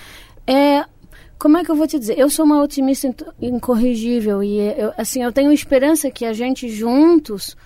É 0.47 0.83
como 1.41 1.57
é 1.57 1.65
que 1.65 1.71
eu 1.71 1.75
vou 1.75 1.87
te 1.87 1.97
dizer? 1.97 2.19
Eu 2.19 2.29
sou 2.29 2.45
uma 2.45 2.61
otimista 2.61 3.11
incorrigível 3.41 4.43
e 4.43 4.59
eu, 4.59 4.93
assim 4.95 5.23
eu 5.23 5.31
tenho 5.31 5.51
esperança 5.51 6.11
que 6.11 6.23
a 6.23 6.33
gente 6.33 6.69
juntos 6.69 7.57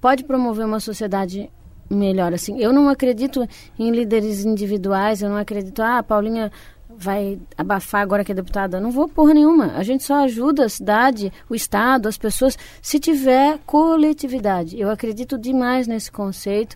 pode 0.00 0.24
promover 0.24 0.64
uma 0.64 0.80
sociedade 0.80 1.50
melhor. 1.90 2.32
Assim, 2.32 2.58
eu 2.58 2.72
não 2.72 2.88
acredito 2.88 3.46
em 3.78 3.90
líderes 3.90 4.46
individuais. 4.46 5.20
Eu 5.20 5.28
não 5.28 5.36
acredito, 5.36 5.82
ah, 5.82 5.98
a 5.98 6.02
Paulinha 6.02 6.50
vai 6.88 7.38
abafar 7.54 8.00
agora 8.00 8.24
que 8.24 8.32
é 8.32 8.34
deputada. 8.34 8.80
Não 8.80 8.90
vou 8.90 9.06
porra 9.06 9.34
nenhuma. 9.34 9.74
A 9.76 9.82
gente 9.82 10.04
só 10.04 10.24
ajuda 10.24 10.64
a 10.64 10.68
cidade, 10.70 11.30
o 11.50 11.54
Estado, 11.54 12.08
as 12.08 12.16
pessoas, 12.16 12.56
se 12.80 12.98
tiver 12.98 13.58
coletividade. 13.66 14.80
Eu 14.80 14.88
acredito 14.88 15.36
demais 15.36 15.86
nesse 15.86 16.10
conceito. 16.10 16.74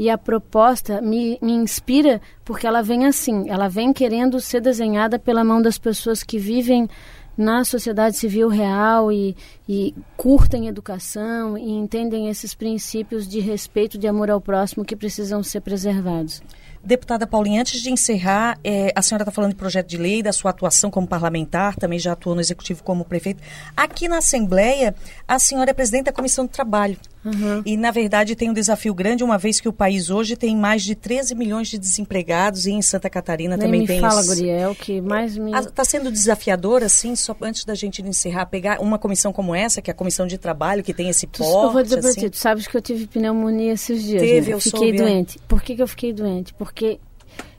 E 0.00 0.08
a 0.08 0.16
proposta 0.16 1.02
me, 1.02 1.38
me 1.42 1.52
inspira 1.52 2.22
porque 2.42 2.66
ela 2.66 2.82
vem 2.82 3.04
assim, 3.04 3.50
ela 3.50 3.68
vem 3.68 3.92
querendo 3.92 4.40
ser 4.40 4.62
desenhada 4.62 5.18
pela 5.18 5.44
mão 5.44 5.60
das 5.60 5.76
pessoas 5.76 6.22
que 6.22 6.38
vivem 6.38 6.88
na 7.36 7.64
sociedade 7.64 8.16
civil 8.16 8.48
real 8.48 9.12
e, 9.12 9.36
e 9.68 9.94
curtem 10.16 10.68
educação 10.68 11.58
e 11.58 11.70
entendem 11.70 12.30
esses 12.30 12.54
princípios 12.54 13.28
de 13.28 13.40
respeito, 13.40 13.98
de 13.98 14.08
amor 14.08 14.30
ao 14.30 14.40
próximo 14.40 14.86
que 14.86 14.96
precisam 14.96 15.42
ser 15.42 15.60
preservados. 15.60 16.42
Deputada 16.82 17.26
Paulinha, 17.26 17.60
antes 17.60 17.82
de 17.82 17.90
encerrar, 17.90 18.58
é, 18.64 18.90
a 18.96 19.02
senhora 19.02 19.24
está 19.24 19.30
falando 19.30 19.50
de 19.50 19.58
projeto 19.58 19.86
de 19.86 19.98
lei, 19.98 20.22
da 20.22 20.32
sua 20.32 20.50
atuação 20.50 20.90
como 20.90 21.06
parlamentar, 21.06 21.76
também 21.76 21.98
já 21.98 22.12
atuou 22.12 22.34
no 22.34 22.40
Executivo 22.40 22.82
como 22.82 23.04
prefeito. 23.04 23.42
Aqui 23.76 24.08
na 24.08 24.16
Assembleia, 24.16 24.94
a 25.28 25.38
senhora 25.38 25.72
é 25.72 25.74
presidente 25.74 26.06
da 26.06 26.12
Comissão 26.12 26.46
de 26.46 26.52
Trabalho. 26.52 26.96
Uhum. 27.24 27.62
E, 27.64 27.76
na 27.76 27.90
verdade, 27.90 28.34
tem 28.34 28.48
um 28.50 28.52
desafio 28.54 28.94
grande, 28.94 29.22
uma 29.22 29.36
vez 29.36 29.60
que 29.60 29.68
o 29.68 29.72
país 29.72 30.10
hoje 30.10 30.36
tem 30.36 30.56
mais 30.56 30.82
de 30.82 30.94
13 30.94 31.34
milhões 31.34 31.68
de 31.68 31.78
desempregados 31.78 32.66
e 32.66 32.72
em 32.72 32.82
Santa 32.82 33.10
Catarina 33.10 33.56
Nem 33.56 33.66
também 33.66 33.80
me 33.82 33.86
tem... 33.86 34.00
fala, 34.00 34.24
Guriel, 34.24 34.74
que 34.74 35.00
mais 35.00 35.36
me... 35.36 35.52
Está 35.52 35.84
sendo 35.84 36.10
desafiador, 36.10 36.82
assim, 36.82 37.14
só 37.14 37.36
antes 37.42 37.64
da 37.64 37.74
gente 37.74 38.02
encerrar, 38.02 38.46
pegar 38.46 38.80
uma 38.80 38.98
comissão 38.98 39.32
como 39.32 39.54
essa, 39.54 39.82
que 39.82 39.90
é 39.90 39.92
a 39.92 39.94
Comissão 39.94 40.26
de 40.26 40.38
Trabalho, 40.38 40.82
que 40.82 40.94
tem 40.94 41.08
esse 41.08 41.26
porte, 41.26 41.52
Eu 41.52 41.72
vou 41.72 41.82
dizer 41.82 41.98
assim. 41.98 42.12
pra 42.12 42.22
ti, 42.22 42.30
tu 42.30 42.38
sabes 42.38 42.66
que 42.66 42.76
eu 42.76 42.82
tive 42.82 43.06
pneumonia 43.06 43.72
esses 43.72 44.02
dias, 44.02 44.22
Teve, 44.22 44.48
né? 44.48 44.54
eu 44.54 44.60
Fiquei 44.60 44.80
soube, 44.80 44.96
é. 44.96 45.02
doente. 45.02 45.38
Por 45.46 45.62
que, 45.62 45.76
que 45.76 45.82
eu 45.82 45.88
fiquei 45.88 46.12
doente? 46.12 46.54
Porque 46.54 46.98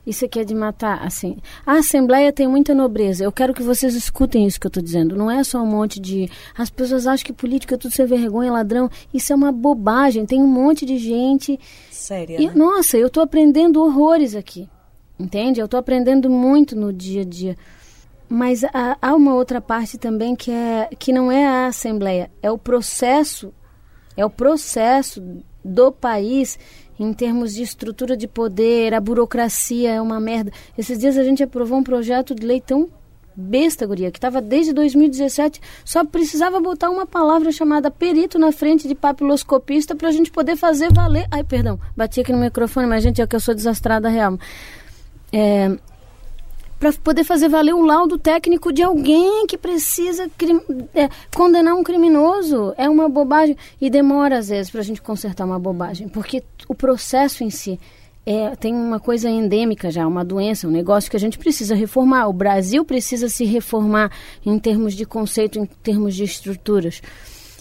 isso 0.06 0.26
aqui 0.26 0.40
é 0.40 0.44
de 0.44 0.56
matar, 0.56 1.04
assim. 1.06 1.38
A 1.66 1.74
Assembleia 1.74 2.34
tem 2.34 2.48
muita 2.48 2.74
nobreza. 2.74 3.24
Eu 3.24 3.32
quero 3.32 3.54
que 3.54 3.62
vocês 3.62 3.94
escutem 3.94 4.48
isso 4.48 4.60
que 4.60 4.66
eu 4.66 4.70
estou 4.70 4.82
dizendo. 4.82 5.16
Não 5.16 5.30
é 5.30 5.44
só 5.44 5.62
um 5.62 5.68
monte 5.68 6.00
de. 6.00 6.30
As 6.58 6.70
pessoas 6.70 7.06
acham 7.06 7.26
que 7.26 7.34
política 7.34 7.76
é 7.76 7.78
tudo 7.78 7.94
sem 7.94 8.06
vergonha, 8.06 8.52
ladrão. 8.52 8.90
Isso 9.14 9.32
é 9.32 9.36
uma 9.36 9.52
bobagem. 9.52 10.26
Tem 10.26 10.42
um 10.42 10.48
monte 10.48 10.86
de 10.86 10.98
gente. 10.98 11.60
Séria. 11.92 12.42
E, 12.42 12.48
né? 12.48 12.54
Nossa, 12.56 12.98
eu 12.98 13.08
estou 13.08 13.22
aprendendo 13.22 13.84
horrores 13.84 14.36
aqui. 14.36 14.68
Entende? 15.20 15.60
Eu 15.60 15.66
estou 15.66 15.80
aprendendo 15.80 16.30
muito 16.30 16.76
no 16.76 16.92
dia 16.92 17.22
a 17.22 17.26
dia. 17.26 17.56
Mas 18.28 18.64
há, 18.64 18.98
há 19.00 19.14
uma 19.14 19.36
outra 19.36 19.62
parte 19.62 19.98
também 19.98 20.36
que, 20.36 20.50
é, 20.50 20.90
que 20.98 21.14
não 21.14 21.32
é 21.32 21.46
a 21.46 21.68
Assembleia, 21.68 22.32
é 22.42 22.50
o 22.50 22.58
processo, 22.58 23.54
é 24.16 24.26
o 24.26 24.30
processo 24.30 25.22
do 25.64 25.92
país 25.92 26.58
em 27.04 27.14
termos 27.14 27.56
de 27.56 27.64
estrutura 27.64 28.16
de 28.16 28.28
poder, 28.28 28.94
a 28.94 29.00
burocracia 29.00 29.92
é 29.94 30.02
uma 30.02 30.20
merda. 30.20 30.52
Esses 30.78 31.00
dias 31.00 31.18
a 31.18 31.24
gente 31.24 31.42
aprovou 31.42 31.80
um 31.80 31.84
projeto 31.84 32.36
de 32.36 32.46
lei 32.46 32.62
tão 32.62 32.90
besta, 33.36 33.88
guria, 33.88 34.12
que 34.12 34.20
estava 34.20 34.40
desde 34.40 34.72
2017, 34.72 35.60
só 35.84 36.06
precisava 36.06 36.60
botar 36.60 36.92
uma 36.92 37.08
palavra 37.08 37.52
chamada 37.52 37.90
perito 37.90 38.38
na 38.38 38.52
frente 38.52 38.88
de 38.88 38.94
papiloscopista 38.94 39.96
para 39.96 40.10
a 40.10 40.12
gente 40.12 40.30
poder 40.30 40.56
fazer 40.56 40.94
valer. 40.94 41.26
Ai, 41.32 41.44
perdão, 41.44 41.80
bati 41.98 42.22
aqui 42.22 42.32
no 42.32 42.38
microfone, 42.38 42.86
mas 42.86 43.04
gente, 43.04 43.20
é 43.20 43.26
que 43.26 43.36
eu 43.36 43.40
sou 43.40 43.56
desastrada 43.56 44.08
real. 44.08 44.38
É, 45.34 45.76
para 46.82 46.92
poder 46.94 47.24
fazer 47.24 47.48
valer 47.48 47.76
o 47.76 47.86
laudo 47.86 48.18
técnico 48.18 48.74
de 48.74 48.82
alguém 48.82 49.46
que 49.46 49.56
precisa 49.56 50.28
é, 50.96 51.08
condenar 51.32 51.76
um 51.76 51.84
criminoso. 51.84 52.74
É 52.76 52.90
uma 52.90 53.08
bobagem. 53.08 53.56
E 53.80 53.88
demora, 53.88 54.40
às 54.40 54.50
vezes, 54.50 54.72
para 54.72 54.82
a 54.82 54.84
gente 54.84 55.00
consertar 55.00 55.46
uma 55.46 55.60
bobagem, 55.60 56.10
porque 56.10 56.44
o 56.68 56.74
processo 56.74 57.44
em 57.44 57.52
si 57.52 57.80
é, 58.26 58.56
tem 58.56 58.74
uma 58.74 59.00
coisa 59.00 59.30
endêmica 59.30 59.92
já, 59.92 60.08
uma 60.08 60.26
doença, 60.26 60.68
um 60.68 60.72
negócio 60.72 61.12
que 61.12 61.16
a 61.16 61.20
gente 61.20 61.38
precisa 61.38 61.76
reformar. 61.76 62.28
O 62.28 62.34
Brasil 62.34 62.84
precisa 62.84 63.30
se 63.30 63.46
reformar 63.46 64.12
em 64.44 64.58
termos 64.58 64.96
de 64.96 65.06
conceito, 65.06 65.60
em 65.60 65.68
termos 65.68 66.16
de 66.16 66.24
estruturas. 66.24 67.00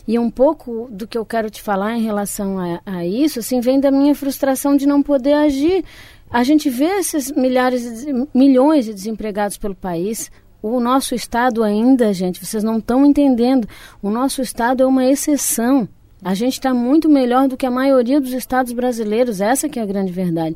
E 0.09 0.19
um 0.19 0.31
pouco 0.31 0.89
do 0.91 1.07
que 1.07 1.19
eu 1.19 1.27
quero 1.27 1.51
te 1.51 1.61
falar 1.61 1.95
em 1.95 2.03
relação 2.03 2.59
a, 2.59 2.81
a 2.87 3.07
isso, 3.07 3.41
assim, 3.41 3.61
vem 3.61 3.79
da 3.79 3.91
minha 3.91 4.15
frustração 4.15 4.79
de 4.79 4.87
não 4.87 5.03
poder 5.03 5.35
agir. 5.35 5.85
A 6.31 6.45
gente 6.45 6.71
vê 6.71 6.99
esses 6.99 7.33
milhares, 7.33 8.07
milhões 8.33 8.85
de 8.85 8.95
desempregados 8.95 9.59
pelo 9.59 9.75
país. 9.75 10.31
O 10.63 10.79
nosso 10.79 11.15
estado 11.15 11.65
ainda, 11.65 12.13
gente, 12.13 12.45
vocês 12.45 12.63
não 12.63 12.79
estão 12.79 13.05
entendendo. 13.05 13.69
O 14.01 14.11
nosso 14.11 14.41
estado 14.41 14.83
é 14.83 14.87
uma 14.87 15.05
exceção. 15.05 15.89
A 16.23 16.35
gente 16.35 16.53
está 16.53 16.73
muito 16.73 17.09
melhor 17.09 17.49
do 17.49 17.57
que 17.57 17.67
a 17.67 17.71
maioria 17.71 18.21
dos 18.21 18.33
estados 18.33 18.73
brasileiros, 18.73 19.41
essa 19.41 19.69
que 19.69 19.79
é 19.79 19.83
a 19.83 19.87
grande 19.87 20.13
verdade. 20.13 20.55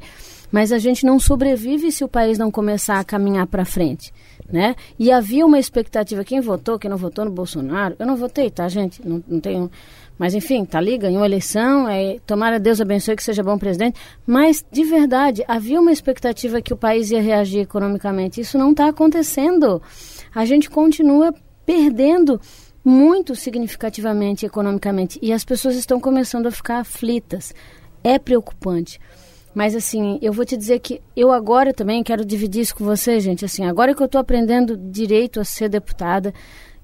Mas 0.52 0.70
a 0.70 0.78
gente 0.78 1.04
não 1.04 1.18
sobrevive 1.18 1.90
se 1.90 2.04
o 2.04 2.08
país 2.08 2.38
não 2.38 2.50
começar 2.50 3.00
a 3.00 3.04
caminhar 3.04 3.46
para 3.46 3.64
frente, 3.64 4.12
né? 4.48 4.76
E 4.96 5.10
havia 5.10 5.44
uma 5.44 5.58
expectativa, 5.58 6.22
quem 6.22 6.40
votou, 6.40 6.78
quem 6.78 6.88
não 6.88 6.98
votou 6.98 7.24
no 7.24 7.30
Bolsonaro, 7.32 7.96
eu 7.98 8.06
não 8.06 8.14
votei, 8.14 8.50
tá, 8.50 8.68
gente? 8.68 9.04
Não, 9.04 9.24
não 9.26 9.40
tenho... 9.40 9.68
Mas, 10.18 10.34
enfim, 10.34 10.64
tá 10.64 10.78
ali, 10.78 10.96
ganhou 10.96 11.22
a 11.22 11.26
eleição, 11.26 11.88
é, 11.88 12.18
tomara 12.26 12.60
Deus 12.60 12.80
abençoe 12.80 13.16
que 13.16 13.22
seja 13.22 13.42
bom 13.42 13.58
presidente. 13.58 13.98
Mas, 14.26 14.64
de 14.70 14.84
verdade, 14.84 15.44
havia 15.48 15.80
uma 15.80 15.92
expectativa 15.92 16.62
que 16.62 16.72
o 16.72 16.76
país 16.76 17.10
ia 17.10 17.20
reagir 17.20 17.60
economicamente. 17.60 18.40
Isso 18.40 18.56
não 18.56 18.70
está 18.70 18.88
acontecendo. 18.88 19.82
A 20.34 20.44
gente 20.44 20.70
continua 20.70 21.34
perdendo 21.66 22.40
muito 22.84 23.34
significativamente 23.34 24.44
economicamente 24.44 25.18
e 25.22 25.32
as 25.32 25.44
pessoas 25.44 25.74
estão 25.74 25.98
começando 25.98 26.46
a 26.46 26.50
ficar 26.50 26.80
aflitas. 26.80 27.54
É 28.02 28.18
preocupante. 28.18 29.00
Mas 29.54 29.74
assim, 29.74 30.18
eu 30.20 30.32
vou 30.32 30.44
te 30.44 30.56
dizer 30.56 30.80
que 30.80 31.00
eu 31.16 31.30
agora 31.30 31.72
também 31.72 32.02
quero 32.02 32.24
dividir 32.24 32.62
isso 32.62 32.74
com 32.74 32.84
você, 32.84 33.20
gente. 33.20 33.44
Assim, 33.44 33.64
agora 33.64 33.94
que 33.94 34.02
eu 34.02 34.06
estou 34.06 34.20
aprendendo 34.20 34.76
direito 34.76 35.40
a 35.40 35.44
ser 35.44 35.68
deputada, 35.68 36.34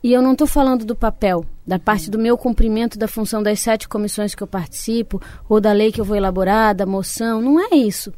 e 0.03 0.13
eu 0.13 0.23
não 0.23 0.33
estou 0.33 0.47
falando 0.47 0.85
do 0.85 0.97
papel, 0.97 1.45
da 1.67 1.79
parte 1.79 2.11
do 2.11 2.19
meu 2.19 2.37
cumprimento 2.37 2.99
da 2.99 3.07
função 3.07 3.43
das 3.43 3.61
sete 3.61 3.89
comissões 3.89 4.35
que 4.35 4.43
eu 4.43 4.47
participo, 4.47 5.21
ou 5.49 5.61
da 5.61 5.73
lei 5.73 5.93
que 5.93 6.01
eu 6.01 6.05
vou 6.05 6.17
elaborar, 6.17 6.75
da 6.75 6.87
moção, 6.87 7.41
não 7.41 7.61
é 7.61 7.77
isso 7.77 8.13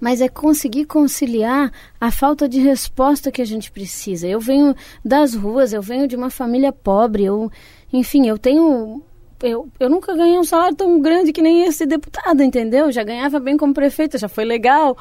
mas 0.00 0.20
é 0.20 0.28
conseguir 0.28 0.84
conciliar 0.84 1.72
a 2.00 2.10
falta 2.10 2.48
de 2.48 2.60
resposta 2.60 3.32
que 3.32 3.40
a 3.40 3.44
gente 3.46 3.70
precisa. 3.70 4.26
Eu 4.26 4.38
venho 4.38 4.74
das 5.04 5.34
ruas, 5.34 5.72
eu 5.72 5.80
venho 5.80 6.06
de 6.06 6.14
uma 6.14 6.30
família 6.30 6.72
pobre, 6.72 7.24
eu, 7.24 7.50
enfim, 7.92 8.26
eu 8.26 8.38
tenho 8.38 9.02
eu, 9.42 9.68
eu 9.78 9.90
nunca 9.90 10.14
ganhei 10.14 10.38
um 10.38 10.44
salário 10.44 10.74
tão 10.76 11.00
grande 11.00 11.32
que 11.32 11.42
nem 11.42 11.64
esse 11.64 11.84
deputado, 11.84 12.42
entendeu? 12.42 12.90
Já 12.90 13.04
ganhava 13.04 13.38
bem 13.38 13.56
como 13.56 13.74
prefeita, 13.74 14.16
já 14.16 14.28
foi 14.28 14.44
legal. 14.44 14.96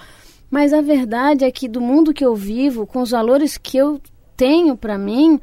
Mas 0.49 0.73
a 0.73 0.81
verdade 0.81 1.45
é 1.45 1.51
que 1.51 1.67
do 1.67 1.81
mundo 1.81 2.13
que 2.13 2.23
eu 2.23 2.35
vivo, 2.35 2.85
com 2.85 3.01
os 3.01 3.11
valores 3.11 3.57
que 3.57 3.77
eu 3.77 3.99
tenho 4.35 4.75
para 4.75 4.97
mim, 4.97 5.39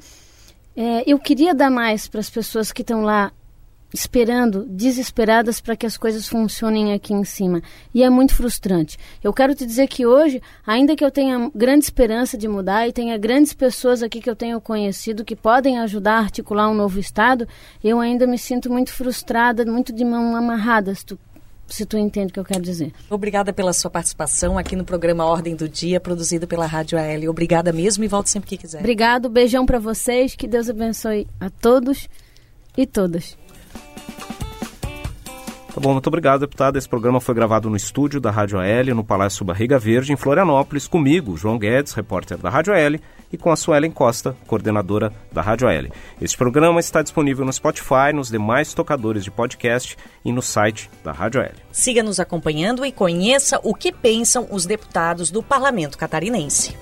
é, 0.76 1.02
eu 1.06 1.18
queria 1.18 1.54
dar 1.54 1.70
mais 1.70 2.08
para 2.08 2.20
as 2.20 2.30
pessoas 2.30 2.72
que 2.72 2.82
estão 2.82 3.02
lá 3.02 3.32
esperando, 3.94 4.64
desesperadas 4.68 5.60
para 5.60 5.76
que 5.76 5.84
as 5.84 5.96
coisas 5.96 6.26
funcionem 6.26 6.94
aqui 6.94 7.12
em 7.12 7.24
cima. 7.24 7.62
E 7.94 8.02
é 8.02 8.08
muito 8.08 8.34
frustrante. 8.34 8.96
Eu 9.22 9.32
quero 9.32 9.54
te 9.54 9.66
dizer 9.66 9.86
que 9.86 10.06
hoje, 10.06 10.40
ainda 10.66 10.96
que 10.96 11.04
eu 11.04 11.10
tenha 11.10 11.50
grande 11.54 11.84
esperança 11.84 12.38
de 12.38 12.48
mudar 12.48 12.88
e 12.88 12.92
tenha 12.92 13.18
grandes 13.18 13.52
pessoas 13.52 14.02
aqui 14.02 14.20
que 14.20 14.30
eu 14.30 14.36
tenho 14.36 14.60
conhecido 14.60 15.24
que 15.24 15.36
podem 15.36 15.78
ajudar 15.78 16.14
a 16.14 16.20
articular 16.20 16.70
um 16.70 16.74
novo 16.74 16.98
Estado, 16.98 17.46
eu 17.84 18.00
ainda 18.00 18.26
me 18.26 18.38
sinto 18.38 18.70
muito 18.72 18.92
frustrada, 18.92 19.64
muito 19.64 19.92
de 19.92 20.04
mão 20.04 20.34
amarrada, 20.34 20.94
se 20.94 21.04
tu, 21.04 21.18
se 21.66 21.87
tu 21.87 21.97
entende 21.97 22.31
o 22.31 22.33
que 22.33 22.40
eu 22.40 22.45
quero 22.45 22.62
dizer. 22.62 22.92
Obrigada 23.09 23.52
pela 23.52 23.73
sua 23.73 23.90
participação 23.90 24.59
aqui 24.59 24.76
no 24.76 24.85
programa 24.85 25.25
Ordem 25.25 25.57
do 25.57 25.69
Dia, 25.69 26.00
produzido 26.00 26.47
pela 26.47 26.66
Rádio 26.66 26.99
AL. 26.99 27.31
Obrigada 27.31 27.73
mesmo 27.73 28.04
e 28.04 28.09
volte 28.09 28.31
sempre 28.31 28.48
que 28.48 28.57
quiser. 28.57 28.81
Obrigado, 28.81 29.29
beijão 29.29 29.64
para 29.64 29.79
vocês, 29.79 30.35
que 30.35 30.46
Deus 30.46 30.68
abençoe 30.68 31.27
a 31.40 31.48
todos 31.48 32.09
e 32.77 32.87
todas. 32.87 33.37
Tá 35.74 35.80
bom, 35.80 35.94
muito 35.94 36.06
obrigado, 36.06 36.40
deputada. 36.40 36.76
Esse 36.76 36.88
programa 36.88 37.18
foi 37.18 37.35
gravado 37.35 37.70
no 37.70 37.76
estúdio 37.76 38.20
da 38.20 38.30
Rádio 38.30 38.58
AL, 38.58 38.94
no 38.94 39.02
Palácio 39.02 39.42
Barriga 39.42 39.78
Verde, 39.78 40.12
em 40.12 40.16
Florianópolis, 40.16 40.87
comigo, 40.87 41.35
João 41.35 41.58
Guedes, 41.58 41.94
repórter 41.94 42.37
da 42.37 42.50
Rádio 42.50 42.74
AL, 42.74 43.00
e 43.32 43.38
com 43.38 43.50
a 43.50 43.56
Suelen 43.56 43.90
Costa, 43.90 44.37
coordenadora 44.46 45.11
da 45.32 45.40
Rádio 45.40 45.66
AL. 45.66 45.87
Este 46.20 46.37
programa 46.37 46.78
está 46.78 47.00
disponível 47.00 47.46
no 47.46 47.52
Spotify, 47.54 48.12
nos 48.14 48.28
demais 48.28 48.74
tocadores 48.74 49.24
de 49.24 49.30
podcast 49.30 49.96
e 50.22 50.30
no 50.30 50.42
site 50.42 50.90
da 51.02 51.11
Rádio 51.11 51.40
AL. 51.40 51.52
Siga 51.72 52.02
nos 52.02 52.20
acompanhando 52.20 52.85
e 52.85 52.92
conheça 52.92 53.58
o 53.62 53.74
que 53.74 53.90
pensam 53.90 54.46
os 54.50 54.66
deputados 54.66 55.30
do 55.30 55.42
Parlamento 55.42 55.96
Catarinense. 55.96 56.76